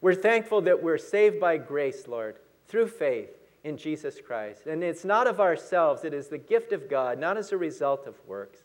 We're 0.02 0.16
thankful 0.16 0.62
that 0.62 0.82
we're 0.82 0.98
saved 0.98 1.40
by 1.40 1.58
grace, 1.58 2.08
Lord, 2.08 2.38
through 2.68 2.88
faith 2.88 3.30
in 3.64 3.78
Jesus 3.78 4.20
Christ. 4.20 4.66
And 4.66 4.84
it's 4.84 5.06
not 5.06 5.28
of 5.28 5.40
ourselves, 5.40 6.04
it 6.04 6.14
is 6.14 6.28
the 6.28 6.38
gift 6.40 6.72
of 6.72 6.90
God, 6.90 7.20
not 7.20 7.38
as 7.38 7.52
a 7.52 7.58
result 7.58 8.08
of 8.08 8.16
works. 8.26 8.64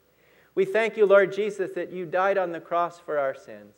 We 0.54 0.64
thank 0.64 0.96
you, 0.96 1.04
Lord 1.04 1.32
Jesus, 1.32 1.72
that 1.72 1.92
you 1.92 2.06
died 2.06 2.38
on 2.38 2.52
the 2.52 2.60
cross 2.60 2.98
for 2.98 3.18
our 3.18 3.34
sins. 3.34 3.74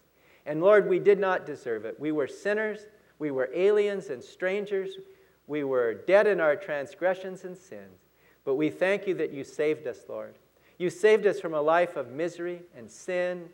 And 0.46 0.60
Lord, 0.60 0.88
we 0.88 0.98
did 0.98 1.18
not 1.18 1.46
deserve 1.46 1.84
it. 1.84 1.98
We 1.98 2.12
were 2.12 2.28
sinners, 2.28 2.86
we 3.18 3.30
were 3.30 3.50
aliens 3.54 4.10
and 4.10 4.22
strangers, 4.22 4.98
we 5.46 5.64
were 5.64 5.94
dead 5.94 6.26
in 6.26 6.40
our 6.40 6.56
transgressions 6.56 7.44
and 7.44 7.56
sins. 7.56 8.00
But 8.44 8.54
we 8.54 8.70
thank 8.70 9.06
you 9.06 9.14
that 9.14 9.32
you 9.32 9.42
saved 9.42 9.86
us, 9.86 10.00
Lord. 10.08 10.34
You 10.78 10.90
saved 10.90 11.26
us 11.26 11.40
from 11.40 11.54
a 11.54 11.62
life 11.62 11.96
of 11.96 12.10
misery 12.10 12.62
and 12.76 12.90
sin, 12.90 13.48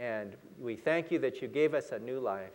and 0.00 0.34
we 0.58 0.74
thank 0.74 1.10
you 1.10 1.18
that 1.20 1.42
you 1.42 1.46
gave 1.46 1.74
us 1.74 1.92
a 1.92 1.98
new 1.98 2.18
life. 2.18 2.54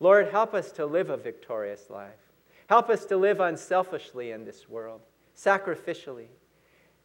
Lord, 0.00 0.28
help 0.28 0.54
us 0.54 0.72
to 0.72 0.86
live 0.86 1.10
a 1.10 1.16
victorious 1.16 1.90
life. 1.90 2.32
Help 2.66 2.88
us 2.88 3.04
to 3.04 3.16
live 3.16 3.38
unselfishly 3.38 4.30
in 4.30 4.44
this 4.46 4.68
world, 4.68 5.02
sacrificially. 5.36 6.28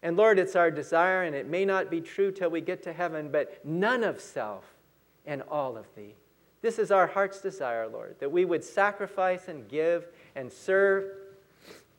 And 0.02 0.16
Lord, 0.16 0.40
it's 0.40 0.56
our 0.56 0.72
desire, 0.72 1.24
and 1.24 1.36
it 1.36 1.48
may 1.48 1.66
not 1.66 1.92
be 1.92 2.00
true 2.00 2.32
till 2.32 2.50
we 2.50 2.62
get 2.62 2.82
to 2.84 2.94
heaven, 2.94 3.30
but 3.30 3.64
none 3.66 4.04
of 4.04 4.22
self 4.22 4.64
and 5.26 5.42
all 5.52 5.76
of 5.76 5.86
thee. 5.96 6.16
This 6.62 6.80
is 6.80 6.90
our 6.90 7.08
heart's 7.08 7.42
desire, 7.42 7.88
Lord, 7.88 8.16
that 8.20 8.32
we 8.32 8.46
would 8.46 8.64
sacrifice 8.64 9.48
and 9.48 9.68
give 9.68 10.08
and 10.36 10.52
serve 10.52 11.12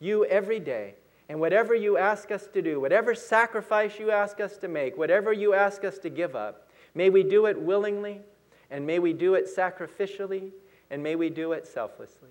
you 0.00 0.24
every 0.24 0.58
day. 0.58 0.94
And 1.28 1.38
whatever 1.38 1.74
you 1.74 1.98
ask 1.98 2.30
us 2.30 2.46
to 2.54 2.62
do, 2.62 2.80
whatever 2.80 3.14
sacrifice 3.14 3.98
you 3.98 4.10
ask 4.10 4.40
us 4.40 4.56
to 4.58 4.68
make, 4.68 4.96
whatever 4.96 5.32
you 5.32 5.52
ask 5.52 5.84
us 5.84 5.98
to 5.98 6.08
give 6.08 6.34
up, 6.34 6.67
may 6.94 7.10
we 7.10 7.22
do 7.22 7.46
it 7.46 7.60
willingly, 7.60 8.20
and 8.70 8.86
may 8.86 8.98
we 8.98 9.12
do 9.12 9.34
it 9.34 9.46
sacrificially, 9.54 10.50
and 10.90 11.02
may 11.02 11.16
we 11.16 11.30
do 11.30 11.52
it 11.52 11.66
selflessly. 11.66 12.30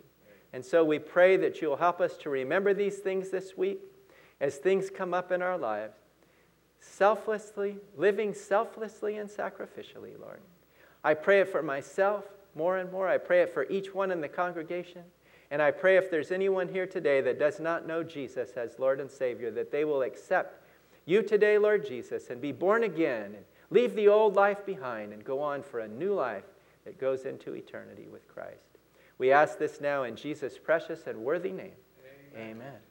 And 0.54 0.64
so 0.64 0.84
we 0.84 1.00
pray 1.00 1.38
that 1.38 1.62
you'll 1.62 1.78
help 1.78 2.02
us 2.02 2.18
to 2.18 2.30
remember 2.30 2.74
these 2.74 2.98
things 2.98 3.30
this 3.30 3.58
week 3.58 3.80
as 4.40 4.58
things 4.58 4.90
come 4.90 5.14
up 5.14 5.32
in 5.32 5.42
our 5.42 5.58
lives. 5.58 5.98
Selflessly, 6.80 7.78
living 7.98 8.34
selflessly 8.34 9.18
and 9.18 9.30
sacrificially, 9.30 10.20
Lord. 10.20 10.40
I 11.04 11.14
pray 11.14 11.42
it 11.42 11.50
for 11.50 11.62
myself 11.62 12.26
more 12.56 12.78
and 12.78 12.92
more. 12.92 13.08
I 13.08 13.18
pray 13.18 13.42
it 13.42 13.54
for 13.54 13.68
each 13.70 13.94
one 13.94 14.12
in 14.12 14.22
the 14.22 14.28
congregation. 14.28 15.04
And 15.52 15.62
I 15.62 15.72
pray 15.72 15.98
if 15.98 16.12
there's 16.12 16.32
anyone 16.32 16.68
here 16.68 16.88
today 16.88 17.22
that 17.22 17.40
does 17.40 17.60
not 17.60 17.88
know 17.88 18.04
Jesus 18.04 18.52
as 18.52 18.80
Lord 18.80 19.00
and 19.00 19.10
Savior, 19.10 19.50
that 19.52 19.72
they 19.72 19.86
will 19.86 20.02
accept 20.02 20.64
you 21.06 21.22
today, 21.22 21.58
Lord 21.58 21.86
Jesus, 21.86 22.30
and 22.30 22.42
be 22.42 22.52
born 22.52 22.84
again 22.84 23.36
leave 23.70 23.96
the 23.96 24.08
old 24.08 24.36
life 24.36 24.66
behind 24.66 25.14
and 25.14 25.24
go 25.24 25.40
on 25.42 25.64
for 25.64 25.80
a 25.80 25.88
new 25.88 26.14
life 26.14 26.46
that 26.86 27.00
goes 27.00 27.26
into 27.26 27.54
eternity 27.54 28.08
with 28.08 28.28
Christ. 28.28 28.78
We 29.18 29.32
ask 29.32 29.58
this 29.58 29.82
now 29.82 30.04
in 30.04 30.16
Jesus' 30.16 30.58
precious 30.58 31.08
and 31.08 31.20
worthy 31.20 31.52
name. 31.52 31.72
Amen. 32.36 32.52
Amen. 32.52 32.87